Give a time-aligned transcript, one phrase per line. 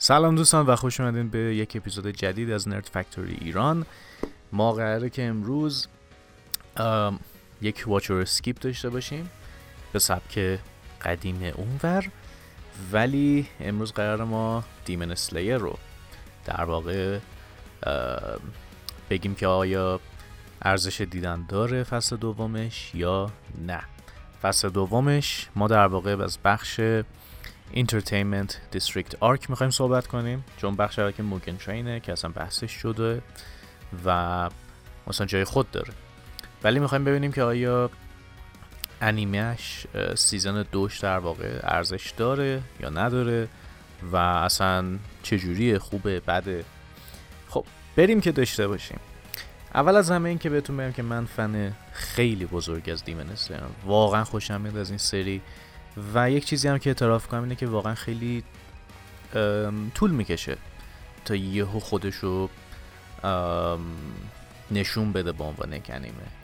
[0.00, 3.86] سلام دوستان و خوش اومدین به یک اپیزود جدید از نرد فکتوری ایران.
[4.52, 5.88] ما قراره که امروز
[7.60, 9.30] یک watch or skip داشته باشیم
[9.92, 10.58] به سبک
[11.02, 12.08] قدیم اونور
[12.92, 15.78] ولی امروز قرار ما Demon Slayer رو
[16.44, 17.18] در واقع
[19.10, 20.00] بگیم که آیا
[20.62, 23.30] ارزش دیدن داره فصل دومش یا
[23.66, 23.80] نه.
[24.42, 26.80] فصل دومش ما در واقع از بخش
[27.72, 32.72] Entertainment District arc می‌خوایم صحبت کنیم چون بخش که Mugen Train ه که اصلا بحثش
[32.72, 33.22] شده
[34.04, 34.50] و
[35.06, 35.92] مثلا جای خود داره.
[36.62, 37.90] ولی می‌خوایم ببینیم که آیا
[39.00, 43.48] انیمهش season دومش در واقع ارزش داره یا نداره
[44.12, 46.64] و اصلا چجوری خوبه بده؟
[47.48, 47.64] خب
[47.96, 48.98] بریم که داشته باشیم.
[49.74, 53.26] اول از همه این که بهتون بگم که من فن خیلی بزرگ از Demon
[53.86, 55.42] واقعا خوشم میاد از این سری
[56.14, 58.44] و یک چیزی هم که اعتراف کنم اینه که واقعا خیلی
[59.94, 60.56] طول می‌کشه
[61.24, 62.48] تا یهو خودشو
[64.70, 65.88] نشون بده به عنوان یک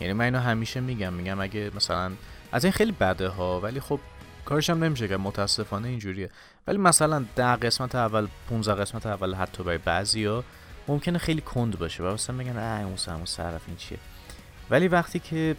[0.00, 2.12] یعنی من اینو همیشه میگم میگم اگه مثلا
[2.52, 4.00] از این خیلی بده ها ولی خب
[4.44, 6.30] کارش هم نمیشه که متاسفانه اینجوریه.
[6.66, 10.44] ولی مثلا در قسمت اول 15 قسمت اول حتی برای بعضیا
[10.88, 12.02] ممکنه خیلی کند باشه.
[12.02, 13.98] و مثلا بگن اه اون سر صرف این چیه.
[14.70, 15.56] ولی وقتی که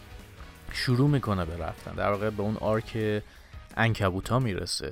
[0.74, 3.22] شروع می‌کنه به رفتن در واقع به اون arc
[3.78, 4.92] عنکبوتا می‌رسه.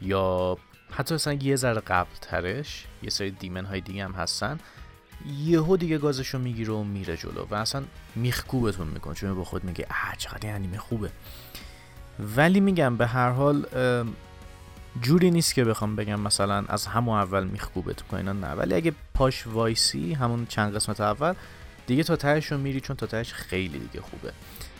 [0.00, 0.58] یا
[0.90, 4.58] حتی مثلا یه ذره قبل ترش یه سری demon های دیگه هم هستن
[5.38, 7.82] یهو دیگه گازشو می‌گیره و میره جلو و اصلا
[8.14, 11.10] میخکوبتون می‌کنه چون با خود میگه اه چقدر انیمه خوبه.
[12.36, 13.66] ولی میگم به هر حال
[15.00, 18.50] جوری نیست که بخوام بگم مثلا از همون اول میخکوبت کنه نه.
[18.50, 21.34] ولی اگه پاش وایسی همون چند قسمت اول
[21.86, 24.32] دیگه تا تهش رو میری چون تا تهش خیلی دیگه خوبه.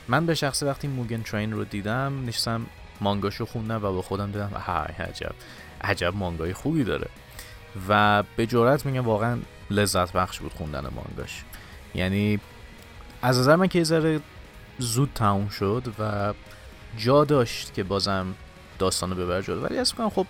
[0.08, 2.66] من به شخص وقتی موگن ترین رو دیدم نشستم
[3.02, 5.34] مانگاشو خوندم و با خودم دیدم های عجب
[5.80, 7.08] عجب مانگای خوبی داره.
[7.88, 9.38] و به جرات میگم واقعا
[9.70, 11.44] لذت بخش بود خوندن مانگاش.
[11.94, 12.40] یعنی
[13.22, 14.20] از نظر من که یه ذره
[14.78, 16.34] زود تموم شد و
[16.96, 18.34] جا داشت که بازم
[18.78, 20.26] داستانو ببر جلو ولی از خب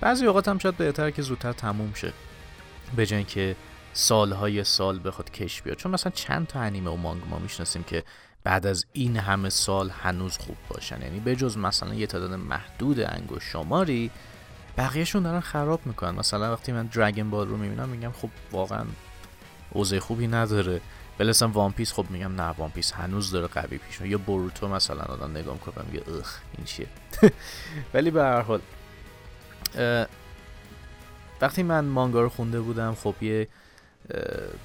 [0.00, 2.12] بعضی اوقات هم شاید بهتر که زودتر تموم شه.
[2.96, 3.56] به جای که
[3.92, 5.76] سالهای سال بخواد کش بیاد.
[5.76, 8.04] چون مثلا چند تا انیمه و مانگا ما می‌شناسیم که
[8.44, 11.02] بعد از این همه سال هنوز خوب باشن.
[11.02, 14.10] یعنی به جز مثلا یه تعداد محدود انگشت شماری
[14.76, 16.10] بقیهشون دارن خراب می‌کنن.
[16.10, 18.84] مثلا وقتی من Dragon Ball رو می‌بینم میگم خب واقعا
[19.70, 20.80] اوضاع خوبی نداره.
[21.20, 25.02] اصلا One Piece خب میگم نه One Piece هنوز داره قوی پیش یا بوروتو مثلا
[25.02, 26.86] آدم نگاه می‌کنم میگه اخ این چیه؟
[27.94, 28.60] ولی به هر حال
[31.40, 33.48] وقتی من مانگا رو خونده بودم خب یه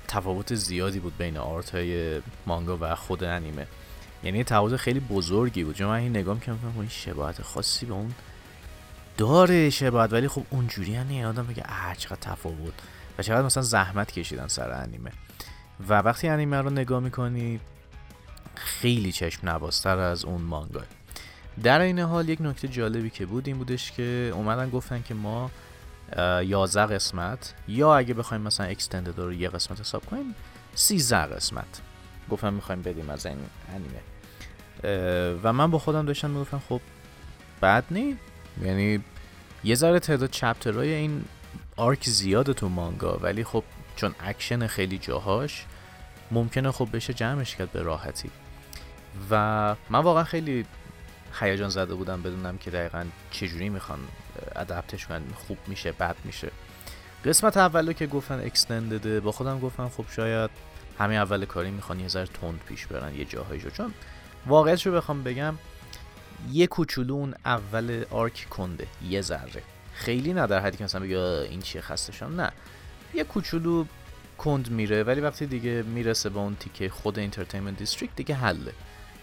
[0.07, 3.67] تفاوت زیادی بود بین آرت های مانگا و خود انیمه.
[4.23, 5.75] یعنی تفاوت خیلی بزرگی بود.
[5.75, 8.13] چون من این نگاه می‌کنم این شباهت خاصی به اون
[9.17, 12.73] داره شباهت ولی خب اونجوری هم آدم بگه اه چقدر تفاوت.
[13.17, 15.11] و چقدر مثلا زحمت کشیدن سر انیمه.
[15.89, 17.59] و وقتی انیمه رو نگاه می‌کنی
[18.55, 20.81] خیلی چشم نبازتر از اون مانگا.
[21.63, 25.51] در این حال یک نکته جالبی که بود این بودش که اومدن گفتن که ما
[26.17, 27.53] 11 قسمت.
[27.67, 30.35] یا اگه بخوایم مثلا extended رو یه قسمت حساب کنیم
[30.75, 31.81] 13 قسمت.
[32.29, 33.37] گفتم می‌خوایم بدیم از این
[33.75, 34.01] انیمه
[35.43, 36.81] و من با خودم داشتم می‌گفتم خب
[37.61, 38.17] بد نی
[38.63, 39.03] یعنی
[39.63, 41.25] یه ذره تعداد chapter های این
[41.75, 43.63] arc زیاده تو مانگا ولی خب
[43.95, 45.65] چون اکشن خیلی جاهاش
[46.31, 48.29] ممکنه خب بشه جمعش کرد به راحتی.
[49.31, 50.65] و من واقعا خیلی
[51.39, 53.99] هیجان زده بودم بدونم که دقیقا چجوری می‌خوان
[54.55, 56.51] adapt ش کنن خوب میشه بد میشه.
[57.25, 60.49] قسمت اولو که گفتن extended ه با خودم گفتم خب شاید
[60.99, 63.93] همین اول کاری می‌خوان یه ذره تند پیش برن یه جاهایی جو چون
[64.47, 65.55] واقعیتش رو بخوام بگم
[66.51, 69.63] یه کوچولو اون اول arc کنده یه ذره.
[69.93, 72.51] خیلی نه در حدی که مثلا بگه این چیه خستشم نه.
[73.13, 73.85] یه کوچولو
[74.37, 78.73] کند میره ولی وقتی دیگه می‌رسه به اون تیکه خود Entertainment District دیگه حله.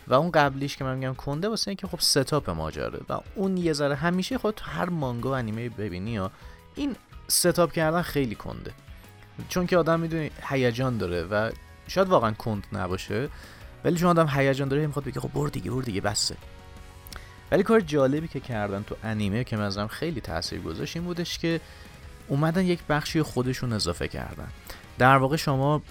[0.09, 3.01] و اون قبلیش که من میگم کنده واسه اینکه خب ستاپ ماجرا.
[3.09, 6.31] و اون یه ذره همیشه خود هر مانگا و انیمه ببینی ها
[6.75, 6.97] این
[7.29, 8.73] ستاپ کردن خیلی کنده.
[9.49, 11.51] چون که آدم می‌دونی هیجان داره و
[11.89, 13.29] شاید واقعا کند نباشه
[13.85, 16.37] ولی چون آدم هیجان داره می‌خواد بگه خب برو دیگه برو دیگه بسه.
[17.51, 21.61] ولی کار جالبی که کردن تو انیمه که مثلا خیلی تاثیر گذاشت این بودش که
[22.29, 24.49] اومدن یک بخشی خودشون اضافه کردن.
[24.99, 25.83] در واقع شما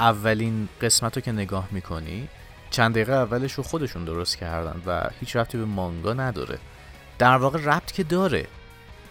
[0.00, 2.28] اولین قسمت رو که نگاه می‌کنی
[2.70, 6.58] چند دقیقه اولش رو خودشون درست کردن و هیچ ربطی به مانگا نداره.
[7.18, 8.46] در واقع ربط که داره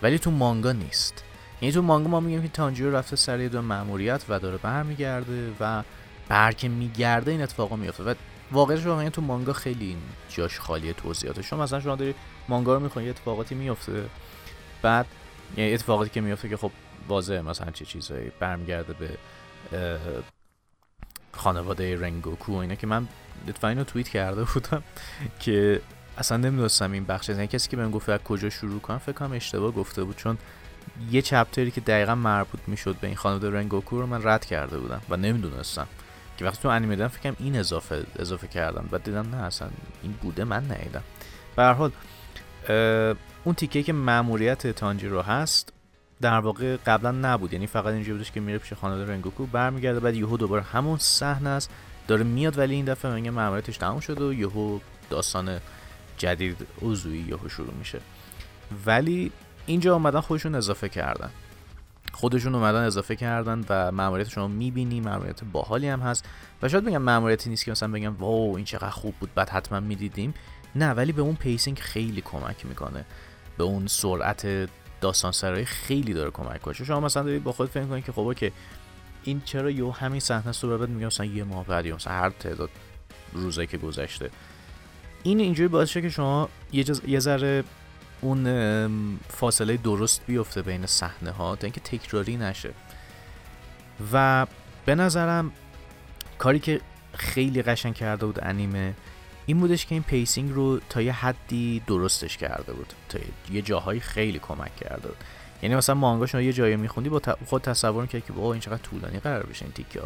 [0.01, 1.23] ولی تو مانگا نیست.
[1.61, 5.83] یعنی تو مانگا ما میگیم که تانجیرو رفته سر یه مأموریت و داره برمیگرده و
[6.29, 8.13] بر که میگرده این اتفاقا میفته و
[8.51, 12.15] واقعا شما تو مانگا خیلی این جاش خالی توضیحات شما مثلا شما داری
[12.49, 14.05] مانگا رو می‌خونی اتفاقاتی میفته
[14.81, 15.05] بعد
[15.57, 16.71] یعنی اتفاقاتی که میفته که خب
[17.07, 19.09] واضحه مثلا چه چیزایی برمیگرده به
[21.31, 23.07] خانواده رنگوکو اینا که من
[23.47, 24.83] لطفا اینو توییت کرده بودم
[25.39, 25.81] که
[26.17, 28.97] اصلا نمی‌دونستم این بخش یعنی کسی که بهم گفت از کجا شروع کنم.
[28.97, 30.37] فکر کنم اشتباه گفته بود چون
[31.11, 35.01] یه چپتری که دقیقا مربوط می‌شد به این خانواده رنگوکو رو من رد کرده بودم
[35.09, 35.87] و نمی‌دونستم
[36.37, 39.67] که وقتی تو انیمه دیدم فکرم این اضافه اضافه کردم و دیدم نه اصلا
[40.03, 41.03] این بوده من ندیدم.
[41.55, 41.91] به هر حال
[43.43, 45.73] اون تیکه که ماموریت تانجیرو هست
[46.21, 47.53] در واقع قبلا نبود.
[47.53, 51.49] یعنی فقط اینجوری بودش که میره پیش خانواده رنگوکو برمیگرده بعد یهو دوباره همون صحنه
[51.49, 51.69] است.
[52.07, 55.59] داره میاد ولی این دفعه میگه ماموریتش تموم شده و یهو داستان
[56.17, 57.99] جدید عضوی یهو شروع میشه.
[58.85, 59.31] ولی
[59.65, 61.29] اینجا اومدن خودشون اضافه کردن.
[62.13, 66.25] خودشون اومدن اضافه کردن و ماموریت شما می‌بینی ماموریت باحالی هم هست.
[66.61, 69.79] و شاید بگم ماموریتی نیست که مثلا بگم واو این چقدر خوب بود بعد حتما
[69.79, 70.33] می‌دیدیم.
[70.75, 73.05] نه ولی به اون pacing خیلی کمک می‌کنه.
[73.57, 74.69] به اون سرعت
[75.01, 78.33] داستان سرایی خیلی داره کمک کنه شما مثلا دارید با خود فکر کنید که خب
[78.33, 78.51] که
[79.27, 82.29] این چرا یهو همین صحنه رو بعد میگم مثلا یه ماه بعد یا مثلا هر
[82.29, 82.69] تعداد
[83.33, 84.29] روزه که گذشته.
[85.23, 87.63] این اینجوری باعث که شما یه, یه ذره
[88.21, 92.73] اون فاصله درست بیفته بین صحنه ها تا اینکه تکراری نشه.
[94.13, 94.47] و
[94.85, 95.51] به نظرم
[96.37, 96.81] کاری که
[97.13, 98.93] خیلی قشنگ کرده بود انیمه
[99.45, 102.93] این بودش که این pacing رو تا یه حدی درستش کرده بود.
[103.09, 103.19] تا
[103.51, 105.23] یه جاهایی خیلی کمک کرده بود.
[105.61, 108.81] یعنی مثلا مانگا شما یه جایی میخوندی با خود تصور می‌کرد که با این چقدر
[108.81, 110.01] طولانی قرار بشه این تیکه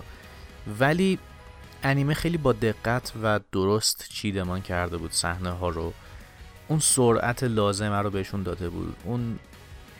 [0.79, 1.19] ولی
[1.83, 5.93] انیمه خیلی با دقت و درست چیدمان کرده بود صحنه ها رو.
[6.67, 8.95] اون سرعت لازمه رو بهشون داده بود.
[9.03, 9.39] اون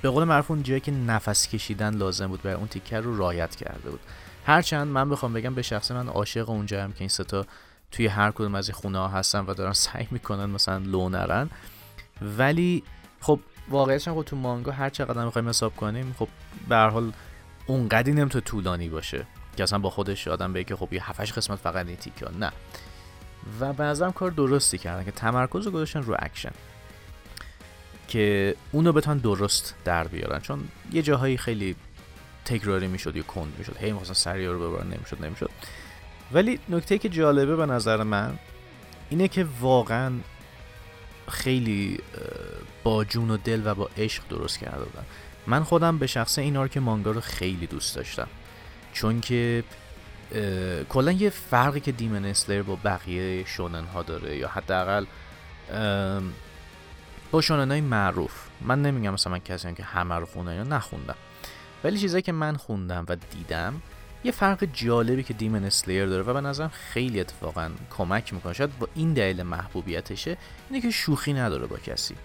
[0.02, 3.56] به قول معروف اون جایی که نفس کشیدن لازم بود برای اون تیکه رو رعایت
[3.56, 4.00] کرده بود.
[4.46, 7.46] هرچند من بخوام بگم به شخص من عاشق اونجا هم که این سه تا
[7.92, 11.50] توی هر کدوم از این خونه ها هستن و دارن سعی می‌کنن مثلا لو نرن.
[12.38, 12.84] ولی
[13.20, 13.40] خب
[13.70, 16.28] واقعیتش خب تو مانگا هر چقدر می‌خوایم حساب کنیم خب
[16.70, 17.12] به هر حال
[17.68, 19.26] اونقدی نمی‌تونه طولانی باشه
[19.58, 21.98] که اصلا با خودش آدم بگه خب یه 7 قسمت فقط این
[22.40, 22.52] نه.
[23.60, 26.52] و به نظرم کار درستی کردن که تمرکز رو گذاشتن رو اکشن.
[28.08, 30.40] که اونو بتونن درست در بیارن.
[30.40, 31.76] چون یه جاهایی خیلی
[32.46, 33.78] تکراری می‌شد یا کند می‌شد.
[33.78, 35.50] هی مثلا سریع رو ببرن نمی‌شد نمی‌شد.
[36.32, 38.40] ولی نکته که جالبه به نظر من
[39.10, 40.12] اینه که واقعا
[41.32, 42.00] خیلی
[42.84, 45.06] با جون و دل و با عشق درست کرده بودن
[45.48, 48.28] من خودم به شخص این آرک مانگا رو خیلی دوست داشتم.
[48.94, 49.64] چون که
[50.90, 55.06] کلا یه فرقی که دیمن اسلر با بقیه شونن ها داره یا حداقل
[57.32, 58.32] با شونن های معروف.
[58.62, 61.16] من نمیگم مثلا من کسی که همه رو خوندن یا نخوندم.
[61.84, 63.82] ولی چیزایی که من خوندم و دیدم
[64.24, 68.54] یه فرق جالبی که دیمن اسلیر داره و به نظرم خیلی اتفاقا کمک می‌کنه.
[68.54, 70.38] شاید با این دلیل محبوبیتشه
[70.70, 72.16] اینه که شوخی نداره با کسی.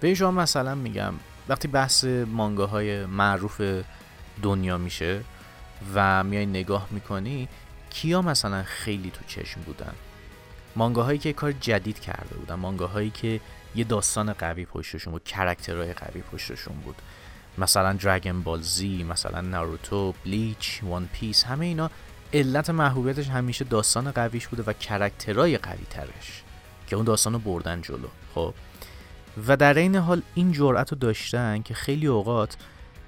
[0.00, 1.14] به شما مثلا میگم
[1.48, 3.62] وقتی بحث مانگاهای معروف
[4.42, 5.20] دنیا میشه
[5.94, 7.48] و میای نگاه می‌کنی
[7.90, 9.92] کیا مثلا خیلی تو چشم بودن؟
[10.76, 13.40] مانگاهایی که کار جدید کرده بودن مانگاهایی که
[13.74, 16.96] یه داستان قوی پشتشون بود character های قوی پشتشون بود.
[17.58, 21.90] مثلا Dragon Ball Z مثلا ناروتو Bleach One Piece همه اینا
[22.32, 26.42] علت محبوبیتش همیشه داستان قویش بوده و character های قوی ترش
[26.86, 28.54] که اون داستان رو بردن جلو خب.
[29.46, 32.56] و در این حال این جرأت رو داشتن که خیلی اوقات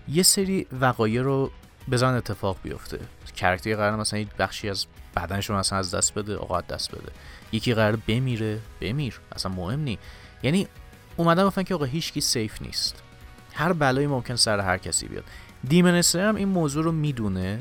[0.08, 1.50] یه سری وقایع رو
[1.90, 2.98] بذارن اتفاق بیفته.
[3.36, 4.86] character ی قراره مثلا یک بخشی از
[5.16, 7.12] بدنش رو مثلا از دست بده آقا دست بده.
[7.52, 9.98] یکی قراره بمیره بمیره اصلا مهم نی.
[10.42, 10.68] یعنی
[11.16, 13.02] اومدن گفتن که آقا هیچکی safe نیست.
[13.54, 15.24] هر بلایی ممکنه سر هر کسی بیاد.
[15.68, 17.60] Demon هم این موضوع رو می‌دونه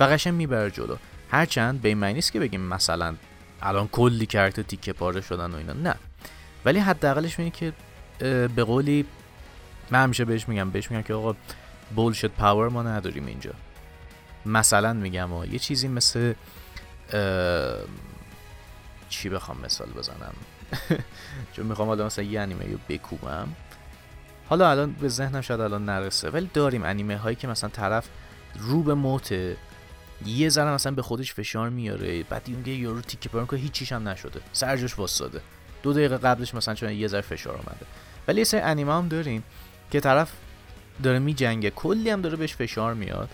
[0.00, 0.96] و قشنگ می‌بره جلو.
[1.30, 3.14] هرچند به این معنی نیست که بگیم مثلا
[3.62, 5.72] الان کلی character تیکه پاره شدن و اینا.
[5.72, 5.94] نه.
[6.64, 7.72] ولی حداقلش اینه که
[8.48, 9.06] به قولی
[9.90, 10.70] من همیشه بهش میگم.
[10.70, 11.34] بهش میگم که آقا
[11.96, 13.52] بولشت پاور ما نداریم اینجا.
[14.46, 16.34] مثلا میگم و یه چیزی مثل
[19.08, 20.34] چی بخوام مثال بزنم؟
[21.52, 23.48] چون می‌خوام حالا مثلا یه انیمه رو بکوبم.
[24.48, 28.08] حالا الان به ذهنم شاید الان نرسه ولی داریم انیمه هایی که مثلا طرف
[28.58, 29.56] رو به موته
[30.26, 34.08] یه ذره مثلا به خودش فشار میاره بعد میگه یارو تیکه پرن که هیچیش هم
[34.08, 35.40] نشده سرجاش واساده
[35.82, 37.86] دو دقیقه قبلش مثلا چون یه ذره فشار اومده.
[38.28, 39.44] ولی یه سری انیمه هم داریم
[39.90, 40.32] که طرف
[41.02, 43.28] داره میجنگه کلی هم داره بهش فشار میاد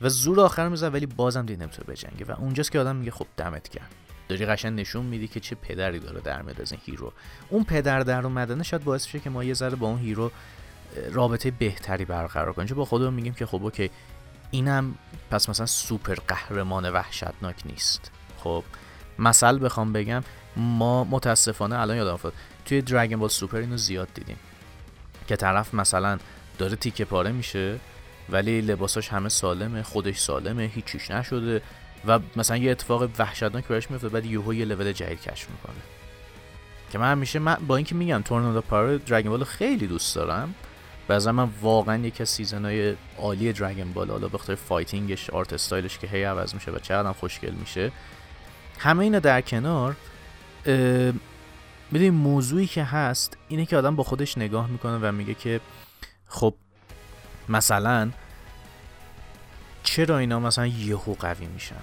[0.00, 2.24] و زور آخر می‌زنه ولی بازم دیگه نمی‌تونه بجنگه.
[2.24, 3.90] و اونجاست که آدم میگه خب دمت گرم
[4.28, 7.12] داری قشنگ نشون میدی که چه پدری داره در میاد این hero.
[7.48, 10.30] اون پدر در اومدنه شاید باعث بشه که ما یه ذره با اون hero
[11.12, 12.68] رابطه بهتری برقرار کنیم.
[12.68, 13.90] با خودمون میگیم که خب okay
[14.50, 14.94] اینم
[15.30, 18.10] پس مثلا سوپر قهرمان وحشتناک نیست.
[18.38, 18.64] خب
[19.18, 20.22] مثل بخوام بگم
[20.56, 22.32] ما متاسفانه الان یادم افتاد
[22.64, 24.38] توی Dragon Ball Super اینو زیاد دیدیم.
[25.28, 26.18] که طرف مثلا
[26.58, 27.78] داره تیکه پاره میشه
[28.28, 31.62] ولی لباساش همه سالمه خودش سالمه هیچیش نشده.
[32.06, 35.82] و مثلا یه اتفاق وحشتناک براش میفته بعد یهو یه لول جدید کشف می‌کنه.
[36.92, 40.54] که من همیشه من با اینکه میگم Tournament of Power Dragon Ball خیلی دوست دارم
[41.08, 45.52] بعضا من واقعا یکی از season های عالی Dragon Ball حالا بخاطر fighting ش art
[45.52, 47.92] style ش که هی عوض میشه و چقدر خوشگل میشه.
[48.78, 49.96] همه اینا در کنار
[51.90, 55.60] می‌دونی موضوعی که هست اینه که آدم با خودش نگاه می‌کنه و میگه که
[56.28, 56.54] خب
[57.48, 58.10] مثلا
[59.86, 61.76] چرا اینا مثلا یهو قوی میشن؟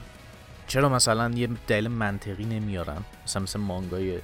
[0.68, 4.20] چرا مثلا یه دلیل منطقی نمیارن؟ مثلا مثل مانگای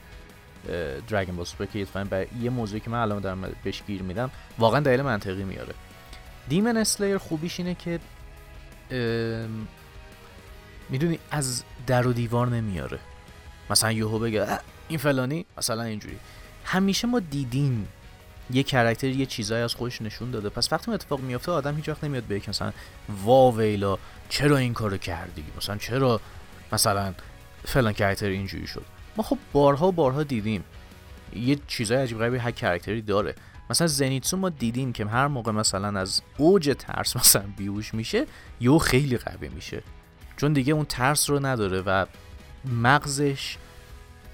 [1.08, 5.02] دراگون بال که برای یه موضوعی که من الان دارم بهش گیر میدم واقعا دلیل
[5.02, 5.74] منطقی میاره.
[6.50, 8.00] دیمن اسلیر خوبیش اینه که
[10.90, 13.00] می‌دونی از در و دیوار نمیاره.
[13.70, 16.18] مثلا یهو بگه این فلانی؟ مثلا اینجوری.
[16.66, 17.88] همیشه ما دیدیم
[18.52, 20.50] یه character یه چیزایی از خودش نشون داده.
[20.50, 22.72] پس وقتی اتفاق میافته آدم هیچ وقت نمیاد بگه مثلا
[23.24, 23.98] وا ویلا
[24.30, 26.22] چرا این کارو کردی؟ مثلا چرا
[26.72, 27.14] مثلا
[27.66, 28.86] فلان character اینجوری شد؟
[29.18, 30.64] ما خب بارها بارها دیدیم.
[31.36, 33.36] یه چیزای عجیب غریبی هر character ی داره.
[33.70, 38.26] مثلا زنیتسو ما دیدیم که هر موقع مثلا از اوج ترس مثلا بیهوش میشه
[38.60, 39.84] یو خیلی قوی میشه.
[40.38, 42.06] چون دیگه اون ترس رو نداره و
[42.66, 43.58] مغزش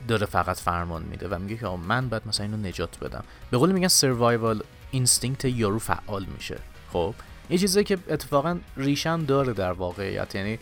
[0.07, 3.23] داره فقط فرمان میده و میگه که من باید مثلا اینو نجات بدم.
[3.51, 6.57] به قول میگن سروایوال اینستینکت یارو فعال میشه.
[6.93, 7.13] خب؟
[7.49, 10.59] یه چیزی که اتفاقا ریشم داره در واقعیت یعنی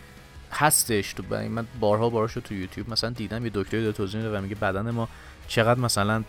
[0.52, 4.40] هستش تو من بارها بارها تو یوتیوب مثلا دیدم یه دکتری داره توضیح میده و
[4.40, 5.08] میگه بدن ما
[5.48, 6.24] چقدر مثلا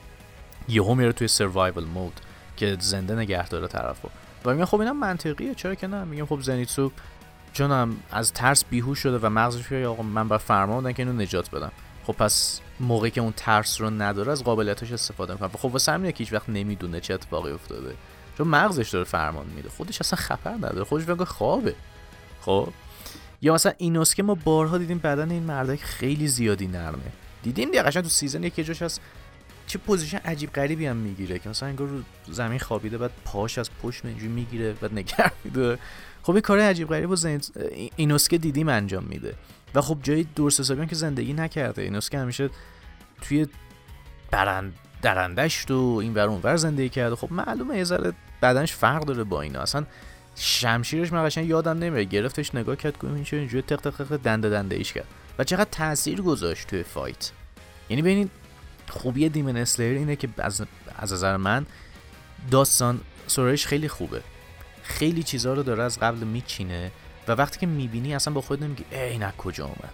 [0.67, 2.19] یهو میره توی سروایوال مود
[2.57, 4.09] که زنده نگه داره طرفو
[4.45, 6.91] و میگن خب اینم منطقیه چرا که نه؟ میگم خب زنیتسو
[7.53, 11.21] چون از ترس بیهوش شده و مغزش میگه آقا من بر فرمان بودن که اینو
[11.21, 11.71] نجات بدم.
[12.07, 15.49] خب پس موقعی که اون ترس رو نداره از قابلیتش استفاده می‌کنه.
[15.49, 17.95] خب واسه همینه که هیچ وقت نمی‌دونه چه اتفاقی افتاده.
[18.37, 19.69] چون مغزش داره فرمان میده.
[19.69, 20.83] خودش اصلا خطر نداره.
[20.83, 21.75] خودش بگه خوابه.
[22.41, 22.69] خب؟
[23.41, 27.11] یا مثلا اینوسکه ما بارها دیدیم بدن این مردک خیلی زیادی نرمه.
[27.43, 29.01] دیدیم دیگه؟ قشنگ تو سیزن یکی جاش هست.
[29.67, 33.69] چه position عجیب غریبی هم می‌گیره که مثلا انگار رو زمین خوابیده بعد پاش از
[33.83, 35.79] پشت اینجوری می‌گیره بعد نگه میده
[36.23, 37.41] خب این کار عجیب غریب و زن...
[37.95, 39.33] اینوسکه دیدیم انجام میده.
[39.75, 41.81] و خب جای درست حسابی که زندگی نکرده.
[41.81, 42.49] اینوسکه همیشه
[43.21, 43.47] توی
[44.31, 47.15] برند درندشت و این ور ور زندگی کرده.
[47.15, 49.59] خب معلومه یه ذره بدنش فرق داره با اینا.
[49.59, 49.85] اصلا
[50.35, 52.03] شمشیرش من قشنگ یادم نمیره.
[52.03, 55.07] گرفتش نگاه کرد این اینجوری تق تق تق دنده دنده ایش کرد.
[55.39, 57.31] و چقدر تاثیر گذاشت توی فایت.
[57.89, 58.31] یعنی ببینید
[58.89, 60.61] خوبی دیمن اسلیر اینه که از
[60.97, 61.65] از نظر من
[62.51, 64.21] داستان سرایش خیلی خوبه.
[64.83, 66.91] خیلی چیزها رو داره از قبل میچینه
[67.27, 69.93] و وقتی که می‌بینی اصلا با خود نمیگی ای این کجا اومد؟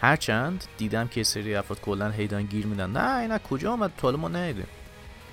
[0.00, 2.90] هرچند دیدم که سری افراد کلا هیدان گیر میدن.
[2.90, 4.66] نه این کجا اومد؟ تو ما ندیدیم.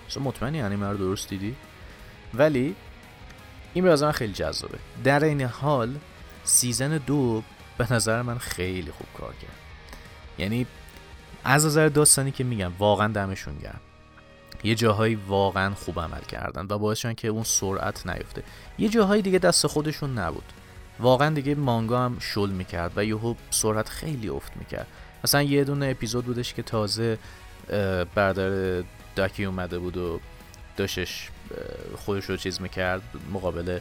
[0.10, 1.56] تو مطمئنی یعنی رو درست دیدی؟
[2.34, 2.76] ولی
[3.74, 4.78] این به من خیلی جذابه.
[5.04, 5.96] در این حال
[6.44, 7.44] سیزن دو
[7.78, 9.58] به نظر من خیلی خوب کار کرد.
[10.38, 10.68] یعنی
[11.44, 13.80] از نظر داستانی که میگم واقعا دمشون گرم.
[14.64, 18.44] یه جاهایی واقعا خوب عمل کردن و باعث که اون سرعت نیفته.
[18.80, 20.44] یه جاهایی دیگه دست خودشون نبود.
[21.00, 24.88] واقعا دیگه مانگا هم شل می‌کرد و یهو سرعت خیلی افت می‌کرد.
[25.24, 27.18] مثلا یه دونه اپیزود بودش که تازه
[28.16, 28.84] برادر
[29.16, 30.20] داکی اومده بود و
[30.78, 31.30] داشتش
[31.98, 33.02] خودش رو چیز می‌کرد
[33.34, 33.80] مقابل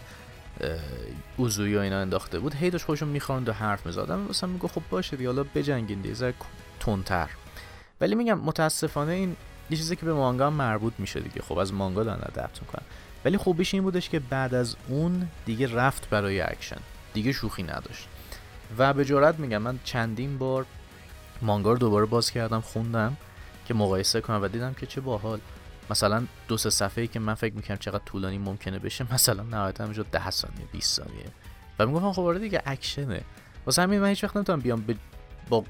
[1.36, 2.54] اوزوی و اینا انداخته بود.
[2.54, 6.34] هی داشت خودشون می‌خواند و حرف میزادم مثلا میگو خب باشه دیگه حالا بجنگین دیگه
[6.80, 7.28] تونتر
[8.00, 9.36] ولی میگم متاسفانه این
[9.70, 11.42] یه چیزی که به مانگا مربوط میشه دیگه.
[11.42, 12.82] خب از مانگا دارن ادپت می‌کنن.
[13.24, 16.80] ولی خوبیش این بودش که بعد از اون دیگه رفت برای اکشن.
[17.14, 18.08] دیگه شوخی نداشت.
[18.78, 20.66] و به جرات میگم من چندین بار
[21.42, 23.16] مانگا رو دوباره باز کردم خوندم
[23.66, 25.40] که مقایسه کنم و دیدم که چه باحال.
[25.90, 30.06] مثلا دو سه صفحه‌ای که من فکر می‌کنم چقدر طولانی ممکنه بشه مثلا نهایتا می‌شد
[30.12, 31.24] 10 ثانیه 20 ثانیه.
[31.78, 33.20] و می‌گفتم خب آره دیگه اکشنه.
[33.66, 34.84] واسه همین من هیچ وقت نمی‌تونم بیام
[35.48, 35.64] با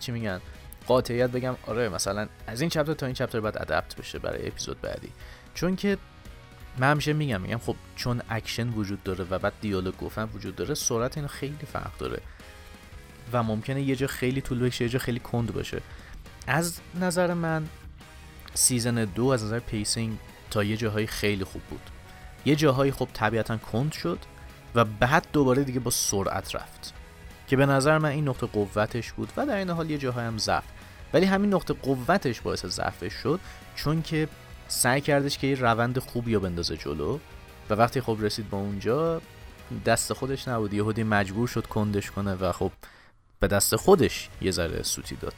[0.00, 0.40] چی میگن؟
[0.86, 4.80] قاطعیت بگم آره مثلا از این chapter تا این chapter باید adapt بشه برای اپیزود
[4.80, 5.12] بعدی.
[5.54, 5.98] چون که
[6.78, 10.74] من همیشه میگم میگم خب چون اکشن وجود داره و بعد دیالوگ گفتن وجود داره
[10.74, 12.20] سرعت اینو خیلی فرق داره.
[13.32, 15.80] و ممکنه یه جا خیلی طول بکشه یه جا خیلی کند باشه
[16.46, 17.68] از نظر من
[18.54, 20.18] season دو از نظر pacing
[20.50, 21.90] تا یه جاهایی خیلی خوب بود.
[22.44, 24.18] یه جاهایی خب طبیعتا کند شد
[24.74, 26.94] و بعد دوباره دیگه با سرعت رفت.
[27.46, 30.38] که به نظر من این نقطه قوتش بود و در این حال یه جاهای هم
[30.38, 30.64] ضعف
[31.14, 33.40] ولی همین نقطه قوتش باعث ضعفش شد
[33.76, 34.28] چون که
[34.68, 37.18] سعی کردش که یه روند خوبی رو بندازه جلو.
[37.70, 39.22] و وقتی خب رسید با اونجا
[39.86, 40.74] دست خودش نبود.
[40.74, 42.72] یهویی مجبور شد کندش کنه و خب
[43.40, 45.34] به دست خودش یه ذره سوتی داد.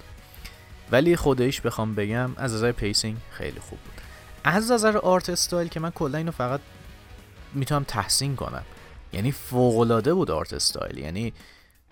[0.91, 4.01] ولی خودش بخوام بگم از نظر pacing خیلی خوب بود.
[4.45, 6.61] از نظر art style که من کلا اینو فقط
[7.55, 8.65] می‌تونم تحسین کنم.
[9.13, 10.99] یعنی فوق العاده بود art style.
[10.99, 11.33] یعنی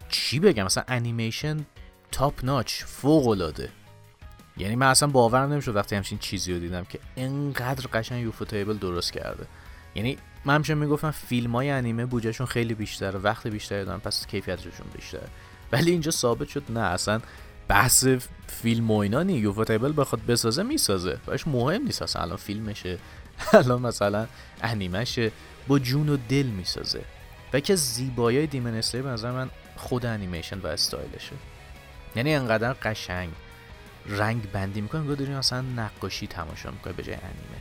[0.08, 1.66] چی بگم؟ مثلا انیمیشن
[2.14, 3.68] top notch فوق العاده
[4.56, 9.12] یعنی من اصلا باورم نمی‌شد وقتی همچین چیزی رو دیدم که انقدر قشنگ ufotable درست
[9.12, 9.46] کرده.
[9.94, 14.86] یعنی من همیشه می‌گفتم فیلم های انیمه بودجهشون خیلی بیشتره وقت بیشتری دارن پس کیفیتشون
[14.94, 15.28] بیشتره.
[15.72, 17.20] ولی اینجا ثابت شد نه اصلا
[17.68, 18.06] بحث
[18.46, 19.32] فیلم و اینا نی.
[19.32, 21.18] یوفو تیبل بخواد بسازه می‌سازه.
[21.26, 22.98] باش مهم نیست اصلا الان فیلمشه.
[23.52, 24.26] الان مثلا
[24.62, 25.32] انیمشه
[25.68, 27.04] با جون و دل می‌سازه.
[27.52, 31.36] و که زیبایی دیمن به نظر من خود انیمیشن و استایلشه.
[32.16, 33.30] یعنی انقدر قشنگ.
[34.06, 37.60] رنگ بندی می‌کنه انگار داریم مثلا نقاشی تماشا می‌کنه به جای انیمه.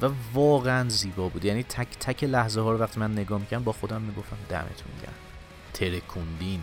[0.00, 1.44] و واقعا زیبا بود.
[1.44, 5.14] یعنی تک تک لحظه ها رو وقتی من نگاه می‌کنم با خودم می‌گفتم دمتون گرم.
[5.74, 6.60] ترکوندین.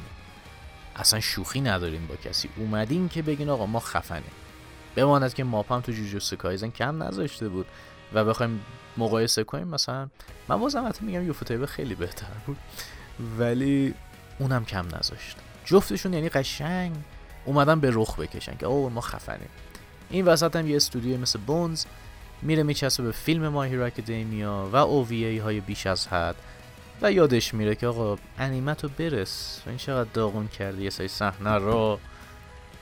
[0.95, 2.49] اصلا شوخی نداریم با کسی.
[2.57, 4.23] اومدین که بگین آقا ما خفنه
[4.95, 7.65] بماند که ماپم تو جوجوتسو کایزن کم نذاشته بود
[8.13, 8.61] و بخوایم
[8.97, 10.09] مقایسه کنیم مثلا
[10.47, 12.57] من بازم حتی میگم یوفوتیبه خیلی بهتر بود.
[13.39, 13.93] ولی
[14.39, 15.37] اونم کم نذاشت.
[15.65, 16.95] جفتشون یعنی قشنگ
[17.45, 19.49] اومدن به رخ بکشن که اوه ما خفنیم.
[20.09, 21.85] این وسط هم یه استودیو مثل بونز
[22.41, 26.35] میره میچسبه به فیلم Hero Academia و OVA های بیش از حد
[27.01, 31.53] و یادش میره که آقا انیمتو برس و این چقدر داغون کردی یه سری صحنه
[31.53, 31.99] رو.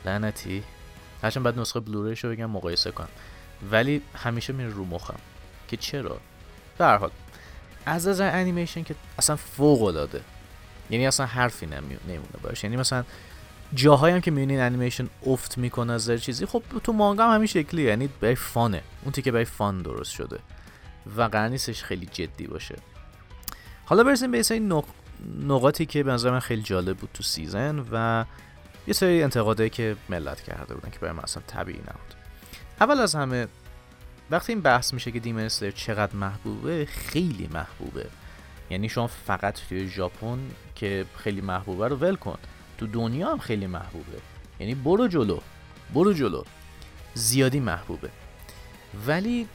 [0.05, 0.63] لعنتی.
[1.23, 3.07] هرچند بعد نسخه Blu-ray یش رو بگم مقایسه کن.
[3.71, 5.19] ولی همیشه میره رو مخم.
[5.67, 6.17] که چرا؟
[6.77, 7.11] در حال.
[7.85, 10.21] از از انیمیشن که اصلا فوق العاده.
[10.89, 12.63] یعنی اصلا حرفی نمیمونه باش.
[12.63, 13.03] یعنی مثلا
[13.73, 17.85] جاهایی هم که می‌بینین انیمیشن افت می‌کنه از چیزی خب تو مانگا هم همین شکلیه.
[17.85, 18.81] یعنی برای fun ه.
[19.03, 20.39] اون تیکه برای fun درست شده.
[21.17, 22.75] و قرار نیستش خیلی جدی باشه.
[23.85, 24.85] حالا برسیم به سری نق...
[25.47, 28.25] نقاطی که به نظر من خیلی جالب بود تو season و
[28.87, 32.13] یه سری انتقادایی که ملت کرده بودن که برای من اصلا طبیعی نبود.
[32.81, 33.47] اول از همه
[34.31, 38.05] وقتی این بحث میشه که Demon چقدر محبوبه خیلی محبوبه.
[38.73, 40.39] یعنی شما فقط توی ژاپن
[40.75, 42.37] که خیلی محبوبه رو ول کن.
[42.77, 44.17] تو دنیا هم خیلی محبوبه.
[44.59, 45.39] یعنی برو جلو.
[45.93, 46.43] برو جلو.
[47.13, 48.09] زیادی محبوبه.
[49.07, 49.47] ولی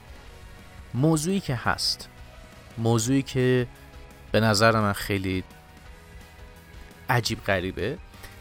[0.95, 2.09] موضوعی که هست
[2.79, 3.67] موضوعی که
[4.33, 5.45] به نظر من خیلی
[7.11, 7.99] عجیب غریبه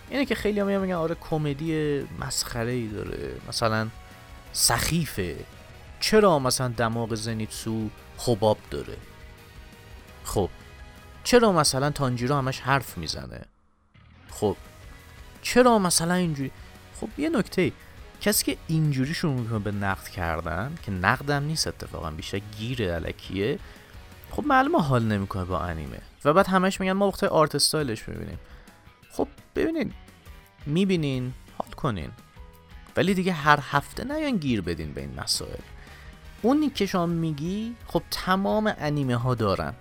[0.10, 3.36] اینه که خیلی هم میگن آره کمدی مسخره ای داره.
[3.50, 3.88] مثلا
[4.54, 5.36] سخیفه.
[6.00, 8.98] چرا مثلا دماغ زنیتسو خباب داره؟
[10.24, 10.50] خب
[11.28, 13.42] چرا مثلا تانجیرو همش حرف می‌زنه؟
[14.30, 14.58] خب
[15.42, 16.52] چرا مثلا اینجوری؟
[17.02, 17.72] خب یه نکته
[18.22, 23.60] کسی که اینجوری شروع می‌کنه به نقد کردن که نقدم نیست اتفاقا بیشتر گیر علکیه
[24.32, 26.02] خب معلومه حال نمی‌کنه با انیمه.
[26.26, 28.40] و بعد همش میگن ما وقت آرت استایلش می‌بینیم.
[29.12, 29.94] خب ببینین
[30.66, 32.12] می‌بینین حال کنین.
[32.98, 35.62] ولی دیگه هر هفته نیان گیر بدین به این مسائل.
[36.42, 39.74] اونی که شما میگی خب تمام انیمه ها دارن.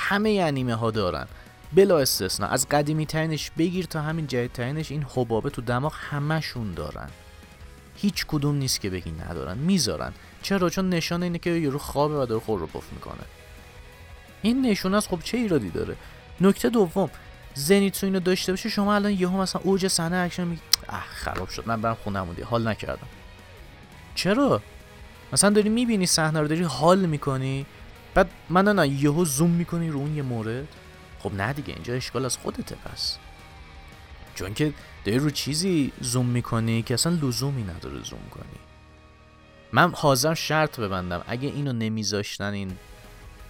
[0.00, 1.26] همه انیمه ها دارن.
[1.72, 2.46] بلا استثنا.
[2.46, 7.08] از قدیمی ترینش بگیر تا همین جدید ترینش این حبابه تو دماغ همشون دارن.
[7.96, 9.58] هیچ کدوم نیست که بگی ندارن.
[9.58, 10.12] می‌ذارن.
[10.42, 13.24] چرا؟ چون نشانه اینه که یارو خوابه و داره خر و پف می‌کنه.
[14.42, 15.96] این نشون از خب چه ایرادی داره؟
[16.40, 17.10] نکته دوم.
[17.54, 21.62] زنیتسو اینو داشته باشه شما الان یهو مثلا اوج صحنه اکشن میگی اه خراب شد.
[21.66, 23.08] من برم خونم حال نکردم.
[24.14, 24.62] چرا؟
[25.32, 27.66] مثلا داری می‌بینی صحنه رو داری حال می‌کنی؟
[28.14, 30.68] بعد من نه یهو زوم می‌کنی رو اون یه مورد.
[31.18, 33.18] خب نه دیگه اینجا اشکال از خودته پس.
[34.34, 34.72] چون که
[35.04, 38.58] داری رو چیزی زوم می‌کنی که اصلا لزومی نداره زوم کنی.
[39.72, 41.22] من حاضر شرط ببندم.
[41.26, 42.76] اگه اینو نمیذاشتن این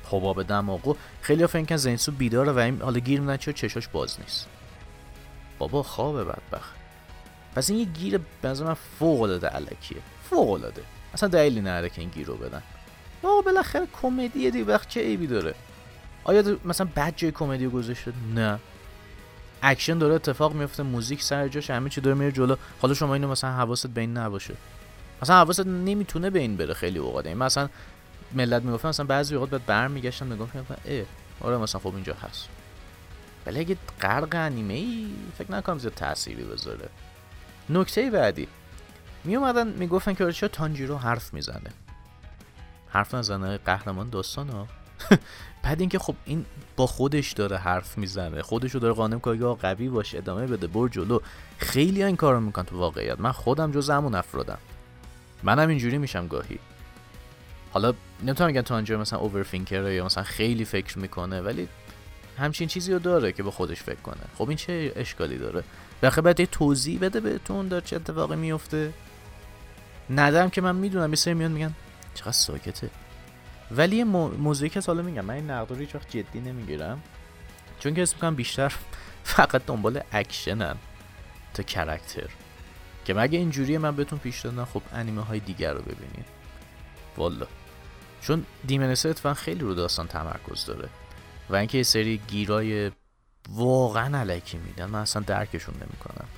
[0.04, 4.20] حباب دماغو خیلی فکر کن زینسو بیداره و این حالا گیر میدن چه چشاش باز
[4.20, 4.46] نیست.
[5.58, 6.74] بابا خوابه بدبخت.
[7.56, 9.98] پس این یه گیر به من فوق العاده الکیه.
[10.30, 10.82] فوق العاده
[11.14, 12.62] اصلا دلیلی نداره که این گیر رو بدن.
[13.22, 15.54] بابا بالاخره کمدیه دی وقت چه عیبی داره؟
[16.24, 18.58] آیا مثلا بد جای کمدی گذاشته نه.
[19.62, 22.56] اکشن داره اتفاق میفته موزیک سر جاش همه چی داره میره جلو.
[22.82, 24.54] حالا شما اینو مثلا حواست به این نباشه.
[25.22, 27.26] مثلا حواست نمی‌تونه به این بره خیلی اوقات.
[27.26, 27.68] این مثلا
[28.32, 30.48] ملت می‌گفتن مثلا بعضی اوقات بعد برمیگشتن نگاه
[30.86, 31.04] اه
[31.40, 32.48] آره مثلا خب اینجا هست.
[33.46, 36.88] ولی اگه غرق انیمه ای فکر نکنم زیاد تأثیری بذاره.
[37.70, 38.48] نکته بعدی.
[39.24, 41.70] می اومدن می‌گفتن که چرا تانجیرو حرف می‌زنه؟
[42.90, 44.66] حرف نزنه قهرمان داستان ها
[45.62, 49.44] بعد اینکه خب این با خودش داره حرف می‌زنه خودش رو داره قانع کنه که
[49.44, 51.20] قوی باشه ادامه بده بر جلو.
[51.58, 53.20] خیلی این کارو می‌کنن تو واقعیت.
[53.20, 54.58] من خودم جز همون افرادم.
[55.42, 56.58] منم اینجوری میشم گاهی.
[57.72, 61.68] حالا نمی‌تونم بگم تو انجام مثلا اوورفینکر یا مثلا خیلی فکر می‌کنه ولی
[62.38, 64.22] همچین چیزی رو داره که به خودش فکر کنه.
[64.38, 65.62] خب این چه اشکالی داره؟
[66.02, 68.92] بخاطر بعد یه توضیح بده بهتون داره چه اتفاقی میفته
[70.10, 71.74] ندارم که من می‌دونم یه میان میگن
[72.14, 72.90] چقدر ساکته.
[73.70, 77.02] ولی موضوعی که حالا میگم من این نقد رو هیچ وقت جدی نمی‌گیرم.
[77.80, 78.72] چون که اسم بیشتر
[79.24, 80.76] فقط دنبال اکشنن
[81.54, 82.28] تا کرکتر
[83.04, 86.26] که مگه اینجوریه من بهتون پیش دادم؟ خب انیمه های دیگر رو ببینید.
[87.16, 87.46] والا.
[88.20, 90.88] چون Demon Slayer ه اتفاقا خیلی رو داستان تمرکز داره.
[91.50, 92.90] و اینکه یه سری گیرای
[93.48, 96.28] واقعا الکی میدن من اصلا درکشون نمی‌کنم.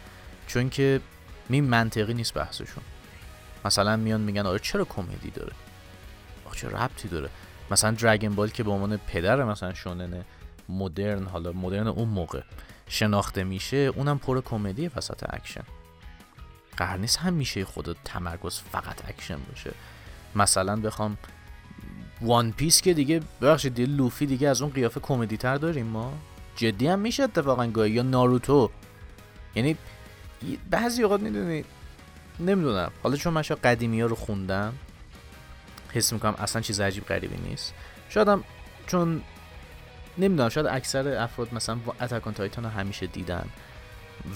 [0.47, 1.01] چون که
[1.49, 2.83] می منطقی نیست بحثشون.
[3.65, 5.53] مثلا میان میگن آره چرا کمدی داره؟
[6.47, 7.29] آخه چه ربطی داره؟
[7.71, 10.25] مثلا Dragon Ball که به عنوان پدر مثلا شونن
[10.69, 12.43] مدرن حالا مدرن اون موقع
[12.89, 15.65] شناخته میشه اونم پر کمدی وسط اکشن.
[16.77, 19.71] قرار نیست همیشه خود تمرکز فقط اکشن باشه.
[20.35, 21.19] مثلا بخوام
[22.21, 26.13] وان پیس که دیگه ببخشید دیگه لوفی دیگه از اون قیافه کمدی تر داریم ما؟
[26.57, 28.71] جدی هم میشه اتفاقا گاهی؟ یا ناروتو؟
[29.55, 29.77] یعنی
[30.71, 31.65] بعضی اوقات می‌دونی
[32.43, 32.91] نمی‌دونم.
[33.03, 34.75] حالا چون من قدیمی ها رو خوندم
[35.93, 37.75] حس می‌کنم اصلا چیز عجیب غریبی نیست.
[38.09, 38.29] شاید
[38.87, 39.23] چون
[40.19, 43.45] نمی‌دونم شاید اکثر افراد مثلا اتکان تایتان رو همیشه دیدن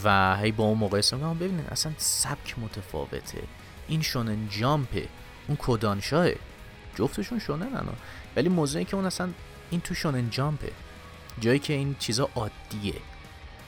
[0.05, 3.42] و هی با اون مقایسه می‌کنم ببینید اصلا سبک متفاوته.
[3.88, 5.09] این Shonen Jump ه.
[5.49, 6.29] اون Kodansha ه
[6.95, 7.69] جفتشون شونن
[8.37, 9.29] ولی موضوعی که اون اصلا
[9.71, 10.73] این تو Shonen Jump ه.
[11.40, 12.95] جایی که این چیزا عادیه.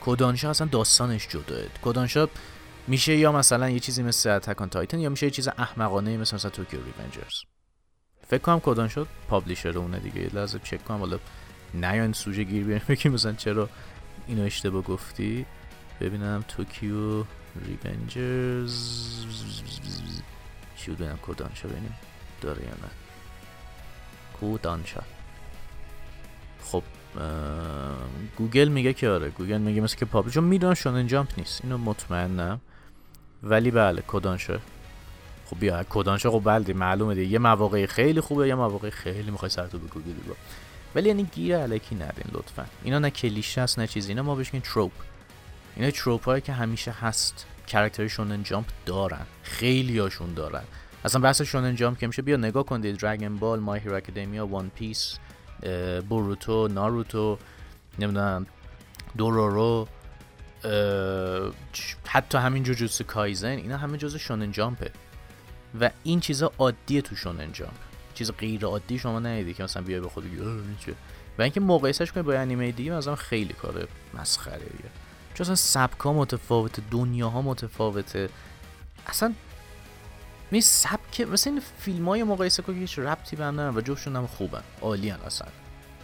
[0.01, 2.27] Kodansha اصلا داستانش جداه Kodansha
[2.89, 6.35] میشه یا مثلا یه چیزی مثل Attack on Titan یا میشه یه چیز احمقانه مثل
[6.35, 7.35] مثلا Tokyo Revengers
[8.27, 10.29] فکر کنم Kodansha؟ publisher اونه دیگه.
[10.33, 10.97] لازم چک کنم.
[10.97, 11.19] حالا
[11.73, 13.69] نیاین سوژه گیر بیاریم بگیم مثلا چرا
[14.27, 15.45] اینو اشتباه گفتی.
[16.01, 17.23] ببینم Tokyo
[17.65, 19.25] Revengers
[20.77, 21.95] چی ببینم Kodansha ببینیم.
[22.41, 22.89] داره یا نه؟
[24.39, 25.01] Kodansha
[26.63, 26.83] خب
[28.37, 29.29] گوگل میگه که آره.
[29.29, 31.61] گوگل میگه مثل که publish می‌دونم Shonen Jump نیست.
[31.63, 32.61] اینو مطمئنم.
[33.43, 34.59] ولی بله Kodansha ه
[35.45, 37.31] خب بیا Kodansha ه خب بله معلومه دیگه.
[37.31, 40.35] یه مواقع خیلی خوبه یه مواقع خیلی می‌خوای سرتو گوگل با
[40.95, 42.65] ولی یعنی گیر الکی ندین لطفا.
[42.83, 44.91] اینا نه کلیشه هست نه چیزی اینا ما بهش میگیم trope
[45.75, 47.45] اینا trope هایی که همیشه هست.
[47.67, 49.25] character Shonen Jump دارن.
[49.43, 50.63] خیلی هاشون دارن.
[51.05, 54.71] اصلا بحث Shonen Jump که میشه بیا نگاه کنید Dragon Ball My Hero Academia One
[54.75, 55.17] Piece
[56.09, 57.37] بوروتو ناروتو
[57.99, 58.45] نمی‌دونم
[59.17, 59.87] دورورو
[62.05, 64.91] حتی همین جوجوتسو کایزن اینا همه جزء Shonen Jump ه.
[65.81, 67.73] و این چیزا عادیه تو Shonen Jump.
[68.13, 70.25] چیز غیر عادی شما ندیدی که مثلا بیای به خود
[71.37, 74.61] و اینکه مقایسش کنی با انیمه دیگه مثلا خیلی کار مسخره
[75.33, 78.29] چون اصلا سبکا متفاوته دنیاها متفاوته.
[79.07, 79.33] اصلا
[80.51, 84.27] می سبک مثلا این فیلم های مقایسه کنی هیچ ربطی به هم و جفتشون هم
[84.27, 85.47] خوبن عالی اصلا.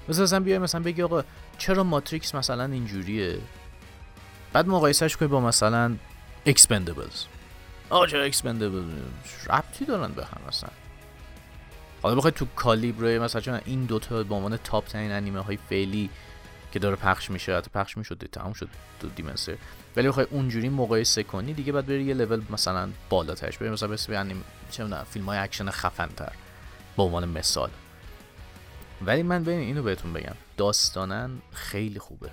[0.10, 1.24] مثلا اصلا بیای مثلا بگی آقا
[1.58, 3.38] چرا Matrix مثلا اینجوریه؟
[4.56, 5.96] بعد مقایسهش کنی با مثلا
[6.46, 7.26] Expendables
[8.10, 8.84] چرا Expendables
[9.50, 10.70] ربطی دارن به هم مثلا
[12.02, 16.10] حالا بخوای تو کالیبره مثلا چون این دوتا به عنوان top ترین انیمه های فعلی
[16.72, 19.58] که داره پخش میشه حتی پخش می‌شد تمام شد تو Demon Slayer
[19.96, 24.10] ولی بخوای اونجوری مقایسه کنی دیگه بعد بری یه لول مثلا بالاترش بری مثلا best
[24.10, 26.34] anime چه می‌دونم فیلم های اکشن خفن تر
[26.98, 27.70] به عنوان مثال.
[29.02, 30.36] ولی من ببین اینو بهتون بگم.
[30.58, 32.30] داستانا خیلی خوبه.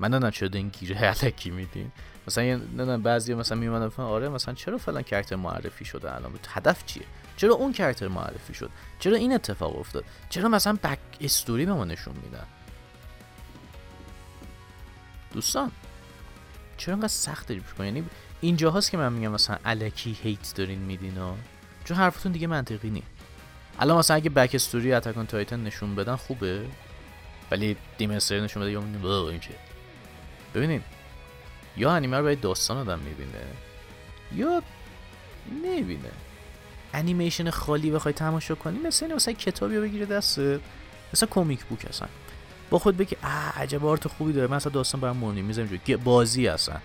[0.00, 1.92] من نمی‌دونم چرا این گیره الکی میدین.
[2.26, 7.02] مثلا نمی‌دونم بعضی مثلا میومدن آره مثلا چرا فلان character معرفی شده الان؟ هدف چیه؟
[7.36, 12.14] چرا اون character معرفی شد؟ چرا این اتفاق افتاد؟ چرا مثلا backstory به ما نشون
[12.24, 12.46] میدن؟
[15.32, 15.70] دوستان
[16.76, 18.04] چرا انقدر سخت دارین یعنی
[18.40, 21.36] اینجا هست که من میگم مثلا الکی hate دارین میدین ها
[21.84, 23.02] چون حرفتون دیگه منطقی نی
[23.78, 26.66] الان مثلا اگه backstory Attack on Titan نشون بدن خوبه
[27.50, 28.80] ولی Demon Slayer نشون بده یا
[29.28, 29.67] این چه؟
[30.54, 30.82] ببینید
[31.76, 33.44] یا انیمه رو باید داستان آدم می‌بینه
[34.34, 34.62] یا
[35.64, 36.10] نمی‌بینه.
[36.94, 40.60] انیمیشن خالی بخوای تماشا کنی مثل اینه مثلا کتابی رو بگیره دستت
[41.14, 42.08] مثل کمیک بوک اصلا.
[42.70, 46.46] با خود بگی آ عجب آرت خوبی داره من اصلا داستان برام مهم می‌ذارم بازی
[46.46, 46.80] هستن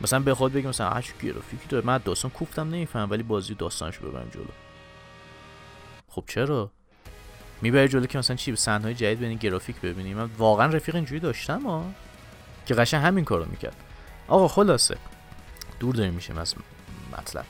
[0.00, 1.86] مثلا به خود بگی مثلا اش گرافیکی داره.
[1.86, 4.44] من داستان کوفتم نمیفهم ولی بازی داستانشو ببرم جلو.
[6.08, 6.70] خب چرا؟
[7.62, 10.14] می‌بری جلو که مثلا چی صحنه جدید ببینی گرافیک ببینی.
[10.14, 11.84] من واقعا رفیق اینجوری داشتم ها
[12.70, 13.76] که قشنگ همین کارو می‌کرد.
[14.28, 14.96] آقا خلاصه
[15.80, 16.54] دور داریم میشیم از
[17.18, 17.44] مطلب.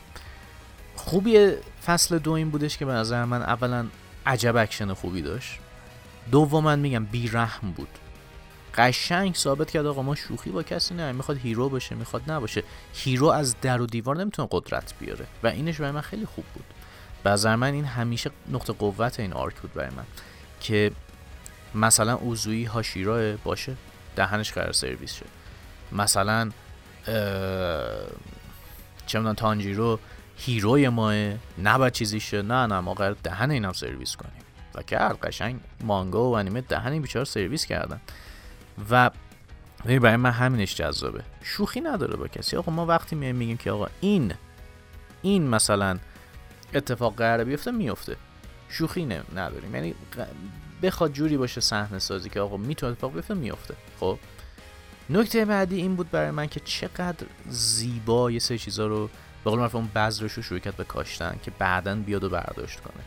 [0.96, 1.52] خوبی
[1.86, 3.86] فصل دو این بودش که به نظر من اولا
[4.26, 5.58] عجب اکشن خوبی داشت.
[6.30, 7.88] دوما میگم بیرحم بود.
[8.74, 12.62] قشنگ ثابت کرد آقا ما شوخی با کسی نه می‌خواد hero باشه می‌خواد نباشه.
[12.94, 16.64] hero از در و دیوار نمی‌تونه قدرت بیاره و اینش برای من خیلی خوب بود.
[17.24, 20.04] به من این همیشه نقطه قوت این arc بود برای من
[20.60, 20.92] که
[21.74, 23.76] مثلا اوزوی هاشیرا باشه.
[24.16, 25.28] دهنش قرار سرویس شد
[25.92, 26.50] مثلا
[29.06, 29.98] چه می‌دونم تانجیرو
[30.36, 31.14] هیروی ماه
[31.62, 34.42] نباید چیزی شد نه نه ما قرار دهن اینم سرویس کنیم.
[34.74, 38.00] و کرد قشنگ مانگا و انیمه دهن این بیچاره سرویس کردن.
[38.90, 39.10] و
[39.84, 41.22] برای من همینش جذابه.
[41.42, 42.56] شوخی نداره با کسی.
[42.56, 44.34] آقا ما وقتی میایم میگیم که آقا این
[45.22, 45.98] این مثلا
[46.74, 48.16] اتفاق قراره بیفته میفته
[48.68, 49.74] شوخی نداریم.
[49.74, 49.94] یعنی
[50.82, 54.18] بخواد جوری باشه صحنه سازی که آقا می‌تونه اتفاق بیفته میفته خب.
[55.10, 59.10] نکته بعدی این بود برای من که چقدر زیبا یه سری چیزا رو
[59.44, 62.80] به قول معروف اون بذرش رو شروع کرد به کاشتن که بعدا بیاد و برداشت
[62.80, 63.02] کنه.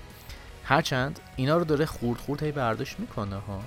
[0.64, 3.62] هرچند اینا رو داره خورد خورد هی برداشت می‌کنه ها.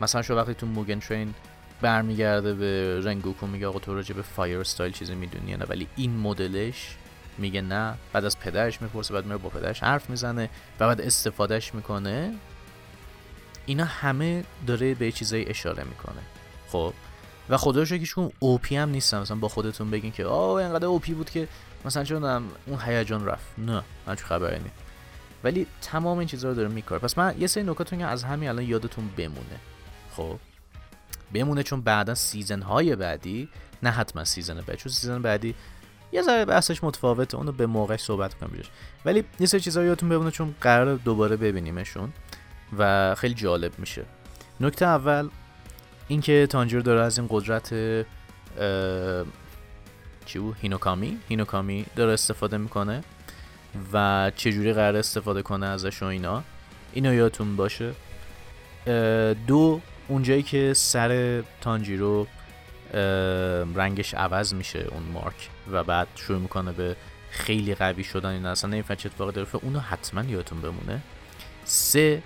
[0.00, 1.34] مثلا شو وقتی تو Mugen Train
[1.80, 6.16] برمیگرده به رنگوکو میگه آقا تو راجع به fire style چیزی می‌دونی نه ولی این
[6.16, 6.96] مدلش
[7.38, 11.74] میگه نه بعد از پدرش می‌پرسه بعد میره با پدرش حرف می‌زنه و بعد استفادهش
[11.74, 12.34] می‌کنه.
[13.66, 16.22] اینا همه داره به چیزایی اشاره می‌کنه.
[16.68, 16.92] خب؟
[17.48, 21.14] و خدا رو هیچ اوپی هم نیستم مثلا با خودتون بگین که آه اینقدر اوپی
[21.14, 21.48] بود که
[21.84, 23.44] مثلا چون اون هیجان رفت.
[23.58, 24.74] نه من چه خبری نیست
[25.44, 27.00] ولی تمام این چیزا رو داره میکاره.
[27.00, 29.60] پس من یه سری نکاتون از همین الان یادتون بمونه.
[30.16, 30.38] خب؟
[31.34, 33.48] بمونه چون بعدا سیزن های بعدی
[33.82, 35.54] نه حتما season بعدی چون season بعدی
[36.12, 37.36] یه ذره بحثش متفاوته.
[37.36, 38.66] اونو به موقع صحبت کنم بهش
[39.04, 42.12] ولی یه سری چیزا یادتون بمونه چون قرار دوباره ببینیمشون.
[42.78, 44.04] و خیلی جالب میشه.
[44.60, 45.28] نکته اول
[46.08, 47.68] اینکه تانجیرو داره از این قدرت
[50.26, 53.04] چی بود؟ هینوکامی؟ هینوکامی داره استفاده می‌کنه
[53.92, 56.42] و چجوری قرار استفاده کنه ازش و اینا.
[56.92, 57.92] اینو یادتون باشه.
[59.46, 62.26] دو اونجایی که سر تانجیرو
[63.74, 66.96] رنگش عوض میشه اون مارک و بعد شروع می‌کنه به
[67.30, 71.00] خیلی قوی شدن این اصلا نمیفهم چه اتفاقی داره اونو حتما یادتون بمونه.
[71.64, 72.22] سه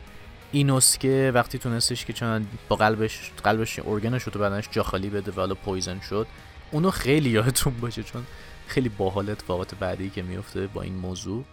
[0.52, 5.10] اینوس که وقتی تونستش که چون با قلبش قلبش ارگنش رو تو بدنش جا خالی
[5.10, 6.26] بده و حالا پویزن شد
[6.70, 8.26] اونو خیلی یادتون باشه چون
[8.66, 11.44] خیلی باحال اتفاقات بعدی که میفته با این موضوع.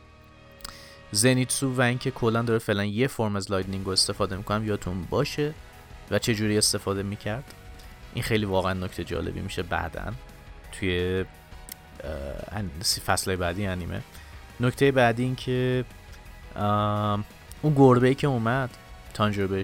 [1.12, 5.54] زنیتسو و اینکه کلا داره فعلا یه فرم از lightning رو استفاده می‌کنه یادتون باشه.
[6.12, 7.54] و چه جوری استفاده می‌کرد؟
[8.14, 10.14] این خیلی واقعا نکته جالبی میشه بعدا
[10.72, 11.26] توی
[13.06, 14.02] فصل بعدی انیمه.
[14.60, 15.86] نکته بعدی این که
[17.62, 18.70] اون گربه ای که اومد
[19.18, 19.64] تانجیرو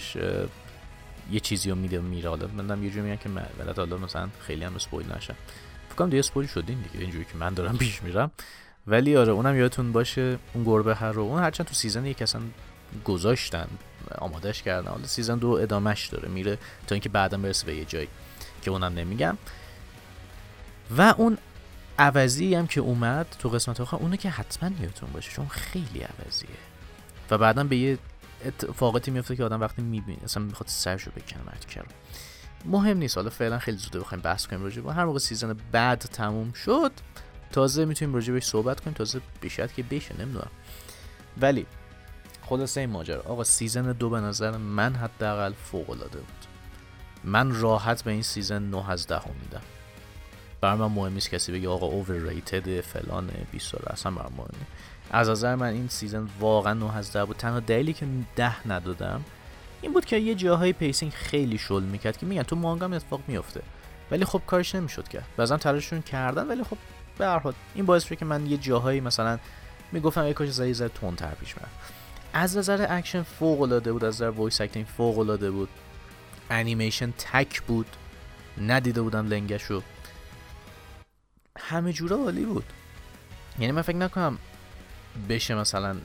[1.31, 2.29] یه چیزی رو میده میره.
[2.29, 5.35] حالا منم یه جوری میگم که ولت حالا مثلا خیلی هم spoil نشه
[5.87, 6.99] فکر کنم دیگه spoil شدین دیگه.
[6.99, 8.31] اینجوری که من دارم پیش میرم.
[8.87, 11.21] ولی آره اونم یادتون باشه اون گربهه رو.
[11.21, 12.41] اون هرچند تو season یک اصلا
[13.05, 13.67] گذاشتن
[14.17, 14.91] آمادش کردن.
[14.91, 16.29] حالا season دو ادامش داره.
[16.29, 18.07] میره تا اینکه بعدا برسه به یه جایی
[18.61, 19.37] که اونم نمیگم.
[20.97, 21.37] و اون
[21.99, 26.49] عوضی هم که اومد تو قسمت آخر اونه که حتما یادتون باشه چون خیلی عوضیه.
[27.31, 27.97] و بعدا به یه
[28.45, 31.65] اتفاقاتی میفته که آدم وقتی می‌بینه اصلا می‌خواد سرشو بکنه مرد
[32.65, 36.53] مهم نیست حالا فعلا خیلی زوده بخوایم بحث کنیم راجع هر موقع season بعد تموم
[36.53, 36.91] شد
[37.51, 40.51] تازه می‌تونیم راجع بهش صحبت کنیم تازه بیشتر که بشه نمی‌دونم.
[41.41, 41.65] ولی
[42.41, 46.45] خلاصه این ماجرا آقا season دو به نظر من حداقل فوق العاده بود.
[47.23, 49.61] من راحت به این season 9 از 10 میدم.
[50.61, 54.71] برای من مهم نیست کسی بگه آقا overrated فلان بیسار اصلا برام مهم نیست.
[55.13, 57.37] از نظر من این season واقعا 9 از 10 بود.
[57.37, 59.25] تنها دلیلی که 10 ندادم
[59.81, 63.21] این بود که یه جاهای pacing خیلی شل می‌کرد که میگن تو مانگا هم اتفاق
[63.27, 63.61] میفته
[64.11, 65.25] ولی خب کارش نمی‌شد کرد.
[65.37, 66.77] بعضا تلاششون کردن ولی خب
[67.17, 69.39] به هر حال این باعث شد که من یه جاهایی مثلا
[69.91, 71.69] می‌گفتم یه کاش ذره‌ای تندتر پیش برم.
[72.33, 75.69] از نظر اکشن فوق العاده بود از نظر voice acting فوق العاده بود.
[76.49, 77.87] انیمیشن تک بود.
[78.61, 79.81] ندیده بودم لنگشو.
[81.59, 82.65] همه جورا عالی بود.
[83.59, 84.37] یعنی من فکر نکنم
[85.29, 85.95] بشه مثلا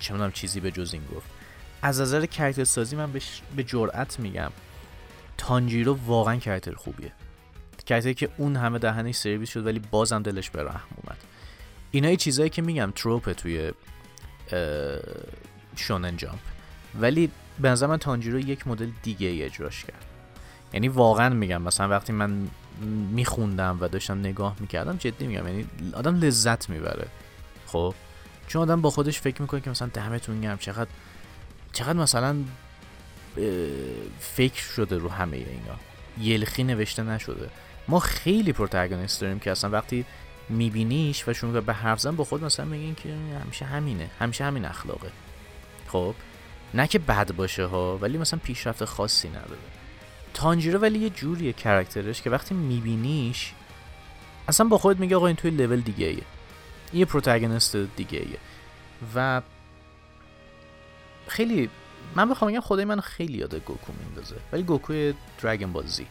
[0.00, 1.26] چه می‌دونم چیزی به جز این گفت.
[1.82, 3.12] از نظر character سازی من
[3.56, 4.50] به جرأت میگم.
[5.38, 7.12] تانجیرو واقعا character خوبیه.
[7.86, 11.18] character ی که اون همه دهنش سرویس شد ولی بازم دلش به رحم اومد.
[11.90, 13.72] اینا چیزایی که میگم trope ه توی
[15.76, 16.38] Shonen Jump.
[17.00, 20.04] ولی به نظر من تانجیرو یک مدل دیگه اجراش کرد.
[20.72, 22.48] یعنی واقعا میگم مثلا وقتی من
[23.12, 27.06] میخوندم و داشتم نگاه می‌کردم جدی میگم یعنی آدم لذت می‌بره.
[27.72, 27.94] خب.
[28.48, 30.90] چون آدم با خودش فکر می‌کنه که مثلا دمتون گرم چقدر
[31.72, 32.36] چقدر مثلا
[34.20, 35.76] فکر شده رو همه اینا.
[36.18, 37.50] یلخی نوشته نشده.
[37.88, 40.04] ما خیلی پروتاگونیست داریم که اصلا وقتی
[40.48, 44.64] میبینیش و شما به حرف زن با خود مثلا میگین که همیشه همینه همیشه همین
[44.64, 45.10] اخلاقه.
[45.88, 46.14] خب.
[46.74, 49.58] نه که بد باشه ها ولی مثلا پیشرفت خاصی نداره.
[50.34, 53.52] تانجیرو ولی یه جوریه کرکترش که وقتی میبینیش
[54.48, 56.22] اصلا با خود میگه آقا این توی لول دیگه ایه
[56.92, 58.26] یه پروتاگونیست دیگه
[59.14, 59.42] و
[61.28, 61.70] خیلی
[62.14, 66.06] من بخوام بگم خدای من خیلی یاد گوکو میندازه ولی گوکوی دراگون بال زی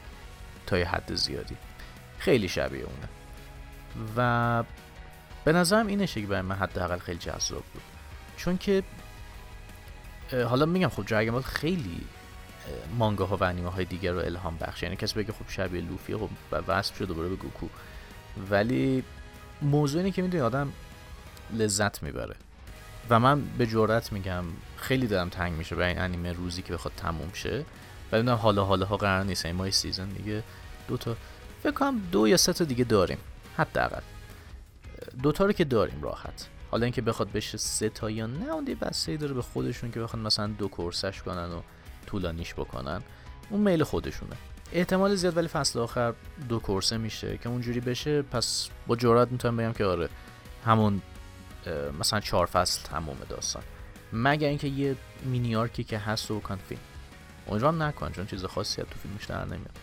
[0.65, 1.57] تا یه حد زیادی.
[2.19, 3.09] خیلی شبیه اونه.
[4.17, 4.63] و
[5.45, 7.81] به نظرم اینشه که برای من حداقل خیلی جذاب بود.
[8.37, 8.83] چون که
[10.31, 12.01] حالا میگم خب دراگون بال خیلی
[12.97, 14.83] مانگا ها و انیمه های دیگر رو الهام بخش.
[14.83, 16.29] یعنی کسی بگه خب شبیه لوفی خب
[16.67, 17.67] وصل شده دوباره به گوکو.
[18.49, 19.03] ولی
[19.61, 20.73] موضوع اینه که می‌دونی آدم
[21.53, 22.35] لذت می‌بره.
[23.09, 24.43] و من به جرات میگم
[24.77, 27.65] خیلی دلم تنگ میشه به این انیمه روزی که بخواد تموم شه.
[28.11, 29.45] و حالا حالا ها قرار نیست.
[29.45, 30.43] این ماه season دیگه
[30.87, 31.15] دو تا
[31.63, 33.17] فکر کنم دو یا سه تا دیگه داریم.
[33.57, 34.01] حداقل.
[35.23, 36.47] دو تا رو که داریم راحت.
[36.71, 40.23] حالا اینکه بخواد بشه سه تا یا نه اون بستگی داره به خودشون که بخواد
[40.23, 41.61] مثلا دو cours ش کنن و
[42.05, 43.01] طولانیش بکنن.
[43.49, 44.35] اون میل خودشونه.
[44.73, 46.13] احتمال زیاد ولی فصل آخر
[46.49, 48.21] دو کورسه میشه که اونجوری بشه.
[48.21, 50.09] پس با جرات می‌تونم بگم که آره
[50.65, 51.01] همون
[51.99, 53.63] مثلا چهار فصل تموم داستان.
[54.13, 56.81] مگر اینکه یه مینیارکی که هست و کن فیلم.
[57.47, 59.77] امیدوارم نکن چون چیز خاصی تو فیلمش در نمیاد.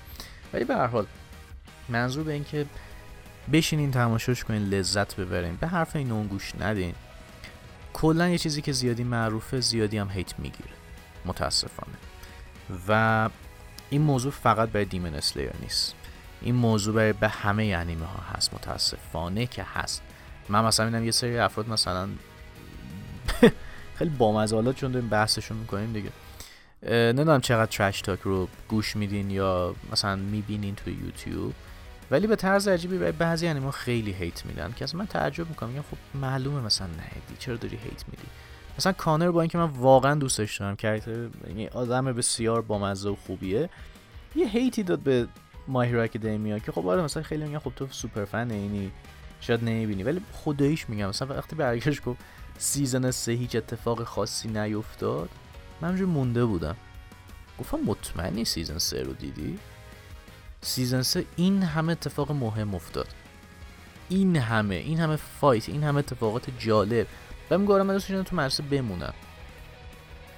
[0.53, 1.07] ولی به هر حال
[1.89, 2.67] منظور به اینکه
[3.53, 5.57] بشینین تماشاش کنین لذت ببرین.
[5.57, 6.95] به حرف این اون گوش ندین.
[7.93, 10.71] کلا یه چیزی که زیادی معروفه زیادی هم هیت می‌گیره.
[11.25, 11.97] متاسفانه.
[12.89, 13.31] و
[13.91, 15.95] این موضوع فقط برای دیمن اسلیر نیست.
[16.43, 20.03] این موضوع برای به همه انیمه ها هست متاسفانه که هست.
[20.49, 22.09] من مثلا میدم یه سری افراد مثلا
[23.99, 26.11] خیلی بامزالات چون داریم بحثشون می‌کنیم دیگه.
[27.13, 31.55] نمی‌دونم چقدر ترش تاک رو گوش میدین یا مثلا می‌بینین تو یوتیوب.
[32.11, 34.73] ولی به طرز عجیبی برای بعضی انیمه خیلی هیت میدن.
[34.77, 38.27] که از من تعجب می‌کنم میگم خب معلومه مثلا نه چرا داری هیت میدی؟
[38.79, 40.77] مثلا کانر با اینکه من واقعا دوستش دارم
[41.49, 43.71] یعنی آدم بسیار بامزه و خوبیه
[44.37, 45.29] یه hate ی داد به
[45.69, 48.93] My Hero Academia که خب آره مثلا خیلی میگن خب تو super fan اینی
[49.41, 51.09] شاید نمی‌بینی ولی خداییش میگم.
[51.09, 52.21] مثلا وقتی برگشت گفت
[52.59, 55.29] season سه هیچ اتفاق خاصی نیفتاد
[55.81, 56.77] من مونده بودم.
[57.59, 59.59] گفتم مطمئنی season سه رو دیدی؟
[60.61, 63.09] season سه این همه اتفاق مهم افتاد.
[64.09, 67.07] این همه این همه فایت این همه اتفاقات جالب.
[67.51, 69.15] و میگارم من تو مدرسه بمونم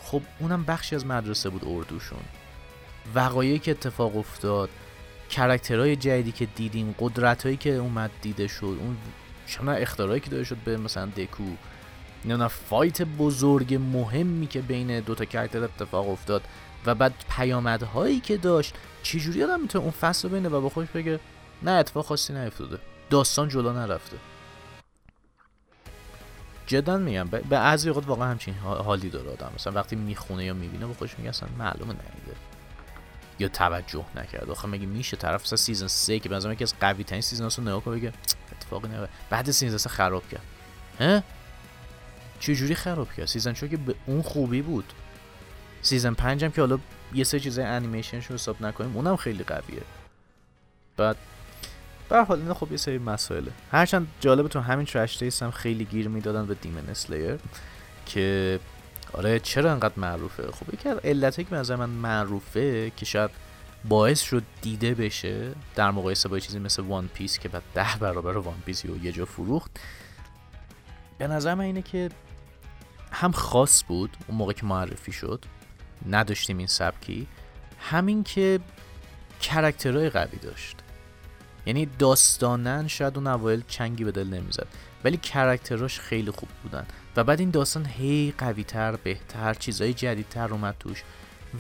[0.03, 2.19] خب اونم بخشی از مدرسه بود اردوشون.
[3.15, 4.71] وقایعی که اتفاق افتاد
[5.31, 8.97] کرکترهای جدیدی که دیدیم قدرتهایی که اومد دیده شد اون
[9.47, 11.45] شما اختراعی که داده شد به مثلا دکو.
[12.25, 16.43] نه فایت بزرگ مهمی که بین دوتا کرکتر اتفاق افتاد
[16.87, 18.75] و بعد پیامدهایی که داشت.
[19.03, 21.21] چجوری آدم می‌تونه اون فصل بینه و با خودش بگه
[21.63, 22.79] نه اتفاق خاصی نیفتاده.
[23.11, 24.17] داستان جلو نرفته.
[26.69, 27.29] جدا میگم.
[27.29, 29.53] بعضی از اوقات واقعا همچین حالی داره آدم.
[29.55, 32.37] مثلا وقتی می‌خونه یا می‌بینه با خودش میگه اصلا معلومه ندیده
[33.39, 37.05] یا توجه نکرد آخه مگه میشه طرف مثلا season 3 که بنظرم یکی از قوی
[37.05, 38.13] ترین season رو نگاه بگه
[38.53, 40.43] اتفاقی نه بعد season 3 خراب کرد.
[41.01, 41.23] ها؟
[42.41, 44.93] چه جوری خراب کرد؟ season چون که به اون خوبی بود.
[45.83, 46.79] season 5 هم که حالا
[47.15, 49.83] یه سری چیزای انیمیشنش رو حساب نکنیم اونم خیلی قویه.
[50.97, 51.17] بعد
[52.09, 53.53] به حال اینا خب یه سری مسائله.
[53.73, 57.39] هرچند جالبه تو همین ترش هم خیلی گیر می‌دادن به Demon Slayer
[58.07, 58.61] که
[59.13, 63.31] آره چرا انقدر معروفه؟ خب یکی از علتایی که نظر من معروفه که شاید
[63.89, 68.37] باعث شد دیده بشه در مقایسه با چیزی مثل One Piece که بعد ده برابر
[68.37, 69.71] One Piece و یه جا فروخت
[71.19, 72.09] به نظر من اینه که
[73.13, 75.45] هم خاص بود اون موقع که معرفی شد
[76.09, 77.27] نداشتیم این سبکی
[77.81, 78.61] همین که
[79.41, 80.77] character های قوی داشت.
[81.69, 84.67] یعنی داستانن شاید اون اوایل چنگی به دل نمی‌زد
[85.05, 89.95] ولی character اش خیلی خوب بودن و بعد این داستان هی قوی تر بهتر چیزای
[89.95, 91.03] جدیدتر اومد توش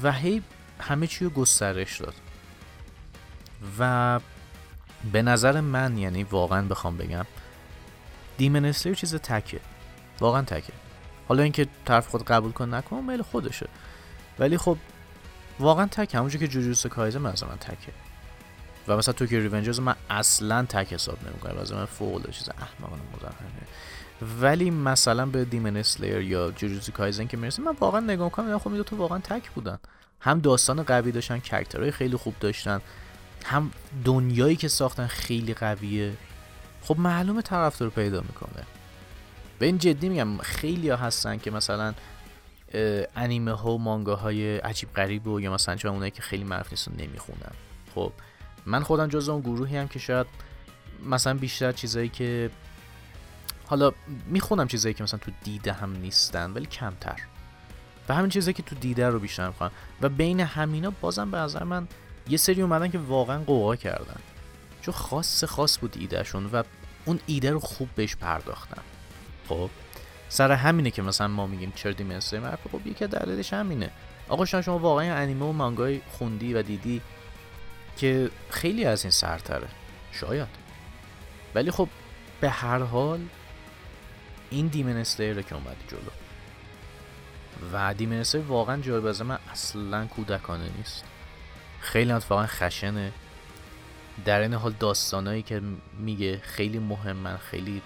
[0.02, 0.42] و هی
[0.80, 2.14] همه چی رو گسترش داد.
[3.78, 4.20] و
[5.12, 7.26] به نظر من یعنی واقعا بخوام بگم
[8.36, 9.60] دیمنستر چیز تکه.
[10.20, 10.72] واقعا تکه.
[11.28, 13.68] حالا اینکه طرف خود قبول کن نکن میل خودشه.
[14.38, 14.78] ولی خب
[15.60, 18.07] واقعا تک همونجور که جوجوس کایزه من تکه.
[18.88, 21.58] و مثلا تو که ریونجرز من اصلا تک حساب نمی‌کنم.
[21.58, 23.44] از من فوق چیز احمقانه مزخرفه.
[24.40, 28.82] ولی مثلا به دیمن اسلیر یا جوجوتسو کایزن که می‌رسه من واقعا نگاه کنم خب
[28.82, 29.78] تو واقعا تک بودن.
[30.20, 32.80] هم داستان قوی داشتن کرکترهای خیلی خوب داشتن
[33.44, 33.70] هم
[34.04, 36.12] دنیایی که ساختن خیلی قویه.
[36.82, 38.64] خب معلومه طرفدار پیدا می‌کنه.
[39.58, 41.94] به این جدی میگم خیلی ها هستن که مثلا
[43.16, 46.70] انیمه ها و مانگا های عجیب غریب و یا مثلا چون اونایی که خیلی معروف
[46.70, 47.52] نیستن نمی‌خونن.
[47.94, 48.12] خب
[48.68, 50.26] من خودم جز اون گروهی هم که شاید
[51.06, 52.50] مثلا بیشتر چیزایی که
[53.66, 53.92] حالا
[54.26, 57.20] می‌خونم چیزایی که مثلا تو دیده هم نیستن ولی کمتر.
[58.08, 61.64] و همین چیزایی که تو دیده رو بیشتر می‌خوام و بین همینا بازم به نظر
[61.64, 61.88] من
[62.28, 64.20] یه سری اومدن که واقعا قوا کردن.
[64.82, 66.62] چون خاص خاص بود ایدهشون و
[67.04, 68.82] اون ایده رو خوب بهش پرداختن.
[69.48, 69.70] خب؟
[70.28, 73.90] سر همینه که مثلا ما میگیم چرا دیمنسه مرف خب یکی دلیلش همینه.
[74.28, 77.00] آقا شما واقعا انیمه و مانگای خوندی و دیدی
[77.98, 79.68] که خیلی از این سرتره
[80.12, 80.48] شاید.
[81.54, 81.88] ولی خب
[82.40, 83.20] به هر حال
[84.50, 86.10] این دیمن که اومد جلو.
[87.72, 91.04] و دیمنسای واقعا جالب من اصلا کودکانه نیست.
[91.80, 93.12] خیلی اتفاقا خشنه.
[94.24, 95.62] در این حال داستانایی که
[95.98, 97.82] میگه خیلی مهمن خیلی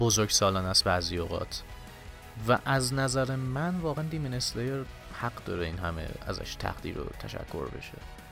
[0.00, 1.62] بزرگ سالان است بعضی اوقات.
[2.48, 4.84] و از نظر من واقعا دیمن اسلایر
[5.20, 8.23] حق داره این همه ازش تقدیر و تشکر بشه.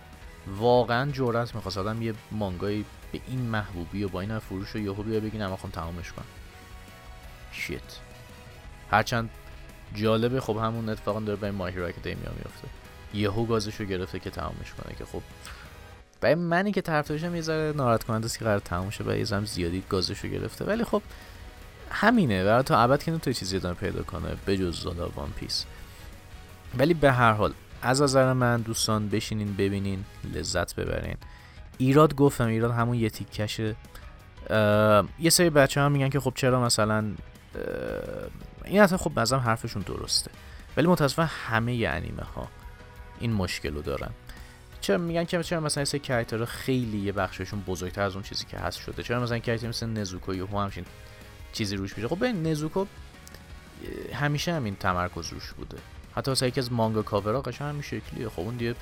[0.47, 5.03] واقعا جورت می‌خواست آدم یه مانگایی به این محبوبی و با این فروش رو یهو
[5.03, 6.24] بیا بگی نمی‌خوام تمامش کن.
[7.53, 7.80] شیت.
[8.90, 9.30] هرچند
[9.95, 12.68] جالبه خب همون اتفاقا داره به ماهی اکادمیا میفته
[13.14, 15.22] یهو گازش رو گرفته که تمامش کنه که خب
[16.20, 19.24] برای منی که طرفدارشم یه ذره ناراحت کننده است که قرار تموم شه و یه
[19.24, 20.64] زیادی گازش رو گرفته.
[20.64, 21.03] ولی خب
[21.90, 22.45] همینه.
[22.45, 25.64] و تا ابد که تو چیزی ادامه پیدا کنه بجز زالا وان پیس.
[26.78, 27.53] ولی به هر حال
[27.83, 30.05] از نظر من دوستان بشینین ببینین
[30.35, 31.16] لذت ببرین.
[31.78, 33.76] ایراد گفتم ایراد همون یه تیکشه
[35.18, 37.05] یه سری بچه هم میگن که خب چرا مثلا
[38.64, 40.30] این اصلا خب بازم حرفشون درسته.
[40.76, 42.49] ولی متاسفانه همه ی انیمه ها
[43.20, 44.11] این مشکل رو دارن.
[44.80, 48.59] چرا میگن که چرا مثلا سری کرکترها خیلی یه بخششون بزرگتر از اون چیزی که
[48.59, 50.85] هست شده؟ چرا مثلا کرکتر مثل نزوکو یهو همچین
[51.53, 52.87] چیزی روش میشه؟ خب ببین نزوکو
[54.14, 55.78] همیشه همین تمرکز روش بوده.
[56.16, 58.28] حتی واسه یکی از مانگا کاورها قشنگ همین شکلیه.
[58.28, 58.74] خب اون دیگه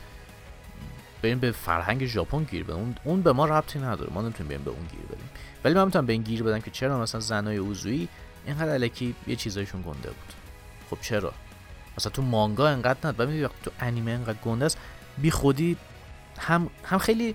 [1.22, 2.76] بریم به فرهنگ ژاپن گیر بدیم.
[2.76, 4.10] اون, اون به ما ربطی نداره.
[4.12, 5.30] ما نمی‌تونیم بریم به اون گیر بدیم.
[5.64, 8.08] ولی من می‌تونم به این گیر بدم که چرا مثلا زنای اوزویی
[8.46, 10.32] اینقدر الکی یه چیزایشون گنده بود.
[10.90, 11.32] خب چرا؟
[11.98, 14.78] مثلا تو مانگا انقدر ند ولی تو انیمه انقدر گنده است
[15.18, 15.76] بی خودی
[16.38, 17.34] هم هم خیلی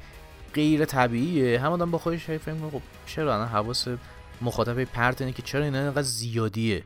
[0.54, 1.62] غیر طبیعیه.
[1.62, 3.88] هم آدم با خودش فکر می‌کنه خب چرا؟ الان حواس
[4.42, 6.84] مخاطب پرت اینه که چرا اینا انقدر زیادیه؟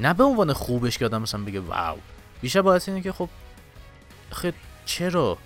[0.00, 1.98] نه به عنوان خوبش که آدم مثلا بگه واو.
[2.40, 3.28] بیشتر باعث اینه که خب
[4.30, 5.38] خب چرا؟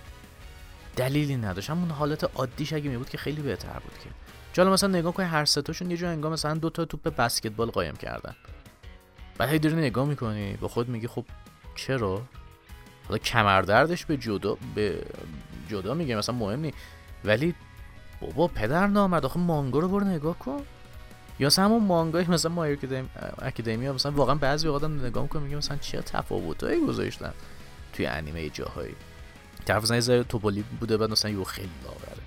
[0.95, 1.69] دلیلی نداشت.
[1.69, 4.09] همون حالت عادیش اگه می بود که خیلی بهتر بود که.
[4.53, 7.95] جالا مثلا نگاه کنی هر ستاشون یه جا انگار مثلا دو تا توپ بسکتبال قایم
[7.95, 8.35] کردن.
[9.37, 11.25] بعد هی داری نگاه می‌کنی با خود میگی خب
[11.75, 12.21] چرا؟
[13.07, 15.05] حالا کمردردش به جدا به
[15.69, 16.73] جدا میگه مثلا مهم نی.
[17.25, 17.55] ولی
[18.21, 19.25] بابا پدر نامرد.
[19.25, 20.61] آخه مانگا رو برو نگاه کن.
[21.39, 22.65] یا مثلا همون مانگای مثلا My
[23.41, 27.33] Academia مثلا واقعا بعضی اوقات نگاه می‌کنم میگه مثلا چه تفاوتایی گذاشتن
[27.93, 28.95] توی انیمه جاهایی؟
[29.65, 32.21] طرف مثلا یه تپلی بوده بعد مثلا یهو خیلی لاغره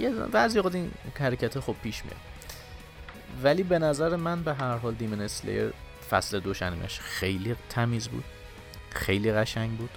[0.00, 2.16] یه بعضی اوقات این حرکت خب پیش میاد.
[3.42, 5.72] ولی به نظر من به هر حال Demon Slayer
[6.10, 8.24] فصل دوش انیمش خیلی تمیز بود
[8.90, 9.90] خیلی قشنگ بود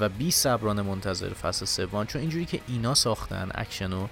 [0.00, 4.06] و بی صبرانه منتظر فصل سوم چون اینجوری که اینا ساختن اکشن و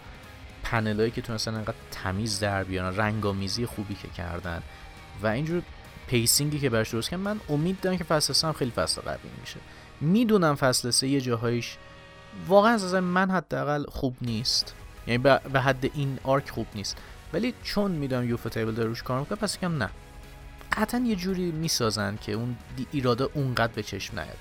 [0.62, 4.62] پنلایی که تونستن انقدر تمیز در بیارن رنگامیزی خوبی که کردن
[5.22, 5.62] و اینجور
[6.06, 9.30] pacing ی که برش درست کردن من امید دارم که فصل هم خیلی فصل قوی
[9.40, 9.61] میشه.
[10.00, 11.76] می‌دونم فصل سه یه جاهایش
[12.48, 14.74] واقعا از من حداقل خوب نیست.
[15.06, 15.18] یعنی
[15.52, 16.96] به حد این arc خوب نیست.
[17.32, 19.90] ولی چون می‌دونم ufotable داره روش کار می‌کنه پس کم نه.
[20.72, 22.56] قطعا یه جوری می‌سازن که اون
[22.92, 24.36] ایراده اونقدر به چشم نیاد.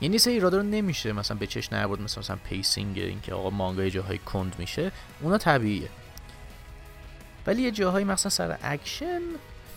[0.00, 3.88] یعنی سه ایراده رو نمیشه مثلا به چشم نیاد مثلا مثلا pacing اینکه آقا مانگا
[3.88, 5.88] جاهای کند میشه اونا طبیعیه.
[7.46, 9.20] ولی یه جاهایی مثلا سر اکشن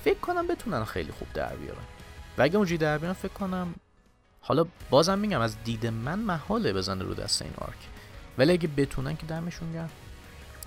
[0.04, 1.84] فکر کنم بتونن خیلی خوب در بیارن.
[2.38, 3.76] و اگه اونجوری در بیارن فکر کنم
[4.42, 7.78] حالا بازم میگم از دید من محاله بزنه رو دست این arc.
[8.38, 9.90] ولی اگه بتونن که دمشون گرم.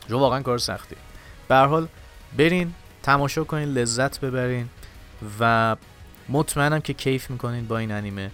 [0.09, 0.97] جو واقعا کار سختی.
[1.49, 1.89] به حال
[2.37, 4.69] برین تماشا کنین لذت ببرین
[5.41, 5.77] و
[6.29, 8.31] مطمئنم که کیف می‌کنین با این انیمه.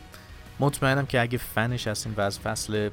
[0.60, 2.90] مطمئنم که اگه فنش هستین و از فصل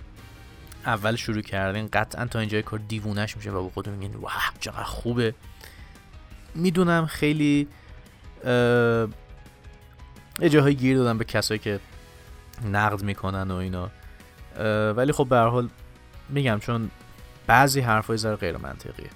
[0.86, 4.84] اول شروع کردین قطعا تا اینجای کار دیوونش میشه و با خودتون میگین واه چقدر
[4.84, 5.36] خوبه.
[6.56, 7.68] می‌دونم خیلی
[10.40, 11.80] یه جاهایی گیر دادم به کسایی که
[12.72, 13.90] نقد می‌کنن و اینا.
[14.94, 15.70] ولی خب به حال
[16.30, 16.92] میگم چون
[17.48, 19.10] بعضی حرفای ذره غیر منطقیه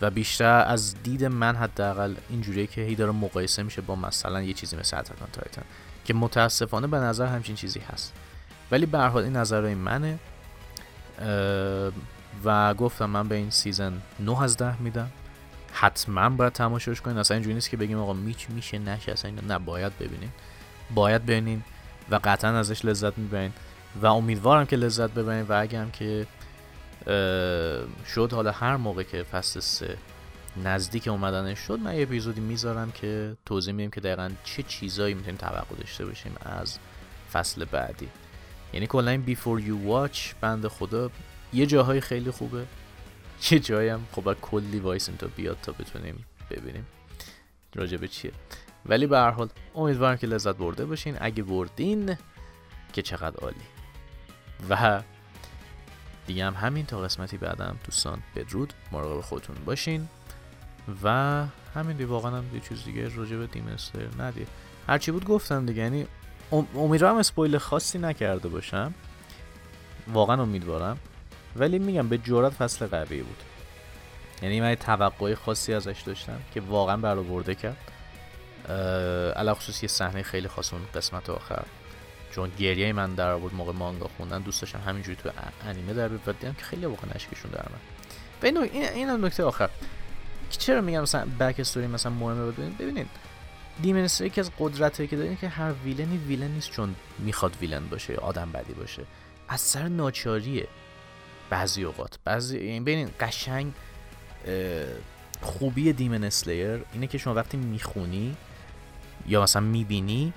[0.00, 4.52] و بیشتر از دید من حداقل اینجوریه که هی داره مقایسه میشه با مثلا یه
[4.52, 5.62] چیزی مثل اتکان تایتن
[6.04, 8.12] که متاسفانه به نظر همچین چیزی هست.
[8.70, 10.18] ولی به حال این نظرهای منه.
[12.44, 15.10] و گفتم من به این سیزن 9 از 10 میدم.
[15.72, 17.18] حتما باید تماشاش کنین.
[17.18, 20.30] اصلا اینجوری نیست که بگیم آقا میچ میشه نشه اصلا نه باید ببینین.
[20.94, 21.62] باید ببینین
[22.10, 23.52] و قطعا ازش لذت می‌برین.
[24.02, 25.46] و امیدوارم که لذت ببرین.
[25.48, 26.26] و اگرم که
[28.06, 29.96] شد حالا هر موقع که فصل سه
[30.56, 35.36] نزدیک اومدنش شد من یه اپیزودی می‌ذارم که توضیح میدیم که دقیقا چه چیزایی می‌تونیم
[35.36, 36.78] توقع داشته باشیم از
[37.32, 38.08] فصل بعدی.
[38.72, 41.10] یعنی کلا این بیفور یو واچ بند خدا
[41.52, 42.66] یه جاهای خیلی خوبه
[43.50, 46.86] یه جایی هم خب کلی وایسیم تا بیاد تا بتونیم ببینیم
[47.74, 48.32] راجبه چیه.
[48.86, 51.16] ولی به هر حال امیدوارم که لذت برده باشین.
[51.20, 52.16] اگه بردین
[52.92, 53.56] که چقدر عالی.
[54.70, 55.02] و
[56.26, 57.78] دیگه هم همین تا قسمتی بعدم.
[57.84, 58.72] دوستان بدرود.
[58.92, 60.08] مراقب خودتون باشین.
[61.02, 64.48] و همین دی واقعا هم یه چیز دیگه راجع به دیمنستر ندید
[64.88, 66.06] هرچی بود گفتم دیگه یعنی
[66.74, 68.94] امیدوارم اسپویل خاصی نکرده باشم.
[70.08, 70.98] واقعا امیدوارم.
[71.56, 73.42] ولی میگم به جورت فصل قوی بود.
[74.42, 77.76] یعنی من توقعی خاصی ازش داشتم که واقعا برآورده کرد.
[79.36, 81.62] علا خصوص یه صحنه خیلی خاص اون قسمت آخر.
[82.32, 85.30] چون گریه من در آورد موقع مانگا خوندن دوست داشتم همینجوری تو
[85.66, 89.70] انیمه در بیاد که خیلی واقعا نشکشون در من این این نکته آخر.
[90.58, 92.78] چرا میگم مثلا بک استوری مثلا مهمه؟ ببینید.
[92.78, 93.06] ببینید
[93.82, 98.16] دیمن یکی از قدرتایی که داره که هر ویلنی ویلن نیست چون می‌خواد ویلن باشه
[98.16, 99.02] آدم بدی باشه.
[99.48, 100.68] از سر ناچاریه.
[101.50, 102.18] بعضی اوقات.
[102.24, 103.72] بعضی این ببینید قشنگ
[105.40, 108.36] خوبی دیمن اسلیر اینه که شما وقتی می‌خونی
[109.26, 110.32] یا مثلا می‌بینی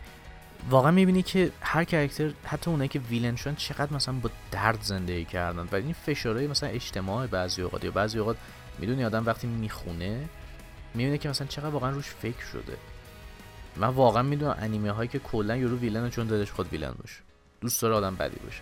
[0.70, 5.26] واقعا می‌بینی که هر کرکتر حتی اونایی که ویلن شدن چقدر مثلا با درد زندگی
[5.26, 5.68] کردن.
[5.72, 8.38] و این فشارهای مثلا اجتماع بعضی اوقات یا بعضی اوقات
[8.80, 10.30] می‌دونی آدم وقتی می‌خونه
[10.94, 12.78] می‌بینه که مثلا چقدر واقعا روش فکر شده.
[13.76, 17.20] من واقعا می‌دونم انیمه هایی که کلا یورو ویلن چون دلش خود ویلن باشه.
[17.62, 18.62] دوست داره آدم بدی باشه.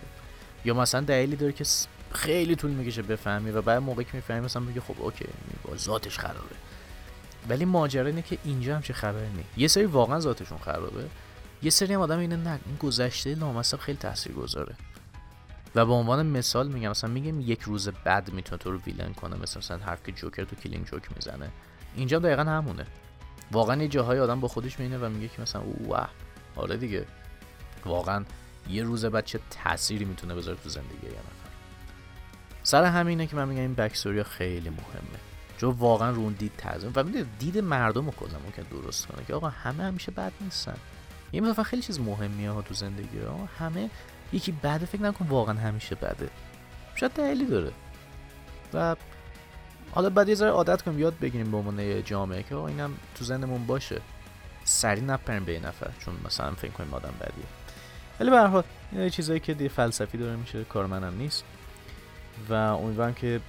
[0.64, 1.64] یا مثلا دلیلی داره که
[2.12, 5.24] خیلی طول می‌کشه بفهمی و بعد موقعی که می‌فهمی مثلا بگه خب اوکی
[5.76, 6.56] ذاتش خرابه
[7.48, 9.48] ولی ماجرا اینه که اینجا هم چه خبری نیست.
[9.56, 11.04] یه سری واقعا ذاتشون خرابه.
[11.62, 13.98] یه سری هم آدم اینه نه این گذشته لامصب خیلی
[14.36, 14.74] گذاره
[15.74, 19.36] و به عنوان مثال میگم مثلا میگم یک روز بعد می‌تونه تو رو ویلن کنه
[19.36, 21.50] مثلا مثلا حرف که جوکر تو کلینگ جوک می‌زنه.
[21.96, 22.86] اینجا دقیقا همونه.
[23.52, 26.10] واقعا یه جاهای آدم با خودش میینه و میگه که مثلا واه
[26.56, 27.06] آره دیگه.
[27.86, 28.24] واقعا
[28.68, 31.48] یه روز بعد چه تأثیری می‌تونه بذاره تو زندگی یه نفر؟
[32.62, 35.18] سر همینه که من میگم این بکستوریا خیلی مهمه.
[35.58, 39.24] چون واقعا رو اون دید تعظیم و می‌دونی دید مردم رو کلا ممکن درست کنه
[39.24, 40.76] که آقا همه همیشه بد نیستن.
[41.32, 43.48] یه مثلا خیلی چیز مهمیه ها تو زندگی ها.
[43.58, 43.90] همه
[44.32, 46.28] یکی بده فکر نکن واقعا همیشه بده.
[46.94, 47.72] شاید دلیلی داره.
[48.74, 48.96] و
[49.90, 53.66] حالا بعد یه ذره عادت کنیم یاد بگیریم به عنوان جامعه که اینم تو زندمون
[53.66, 54.00] باشه.
[54.64, 57.44] سری نپریم به نفر چون مثلا فکر کنیم آدم بدیه.
[58.20, 61.44] ولی به حال این چیزایی که دی فلسفی داره میشه کار منم نیست.
[62.48, 63.40] و امیدوارم که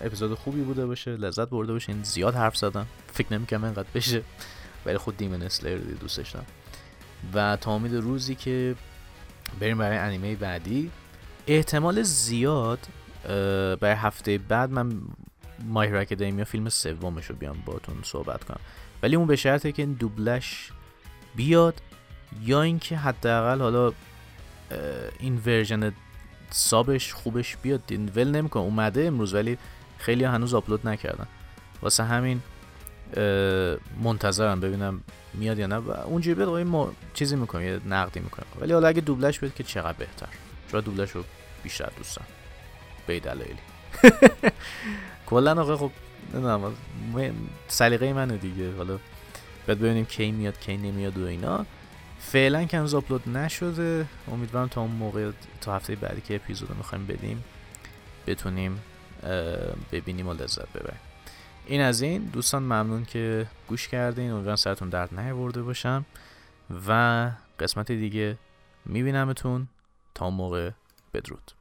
[0.00, 2.86] اپیزود خوبی بوده باشه لذت برده باشین زیاد حرف زدم.
[3.12, 4.22] فکر نمی‌کنم اینقدر بشه.
[4.86, 6.44] ولی خود Demon Slayer دوست داشتم.
[7.34, 8.74] و تا امید روزی که
[9.60, 10.90] بریم برای انیمه بعدی.
[11.46, 12.78] احتمال زیاد
[13.80, 14.92] برای هفته بعد من
[15.64, 18.60] My Hero Academia فیلم سومش رو بیام باتون صحبت کنم.
[19.02, 20.72] ولی اون به شرطه که این دوبلش
[21.36, 21.82] بیاد
[22.42, 23.92] یا اینکه حداقل حالا
[25.18, 25.92] این version
[26.50, 28.62] sub ش خوبش بیاد دین ول نمی‌کنه.
[28.62, 29.58] اومده امروز ولی
[29.98, 31.26] خیلی هنوز آپلود نکردن.
[31.82, 32.42] واسه همین
[34.02, 35.00] منتظرم ببینم
[35.34, 35.76] میاد یا نه.
[35.76, 39.64] و اونجوری بیاد ما چیزی می‌کنم یه نقدی می‌کنم ولی حالا اگه دوبلش بیاد که
[39.64, 40.28] چقدر بهتر.
[40.70, 41.24] چرا دوبلش رو
[41.62, 42.24] بیشتر دوستم
[43.06, 43.58] به دلایلی.
[45.26, 45.90] کلا آقا خب
[46.34, 46.74] نمی‌دونم
[47.68, 48.76] سلیقه منه دیگه.
[48.76, 48.98] حالا
[49.66, 51.66] بعد ببینیم کی میاد کی نمیاد و اینا.
[52.20, 54.06] فعلا که هنوز آپلود نشده.
[54.32, 55.30] امیدوارم تا اون موقع
[55.60, 57.44] تا هفته بعدی که اپیزود می‌خوایم بدیم
[58.26, 58.80] بتونیم
[59.92, 61.00] ببینیم و لذت ببریم.
[61.70, 62.24] این از این.
[62.24, 64.30] دوستان ممنون که گوش کردین.
[64.30, 66.06] امیدوارم سرتون درد نیاورده باشم.
[66.88, 68.38] و قسمت دیگه
[68.84, 69.68] میبینمتون
[70.14, 70.70] تا موقع
[71.14, 71.52] بدرود.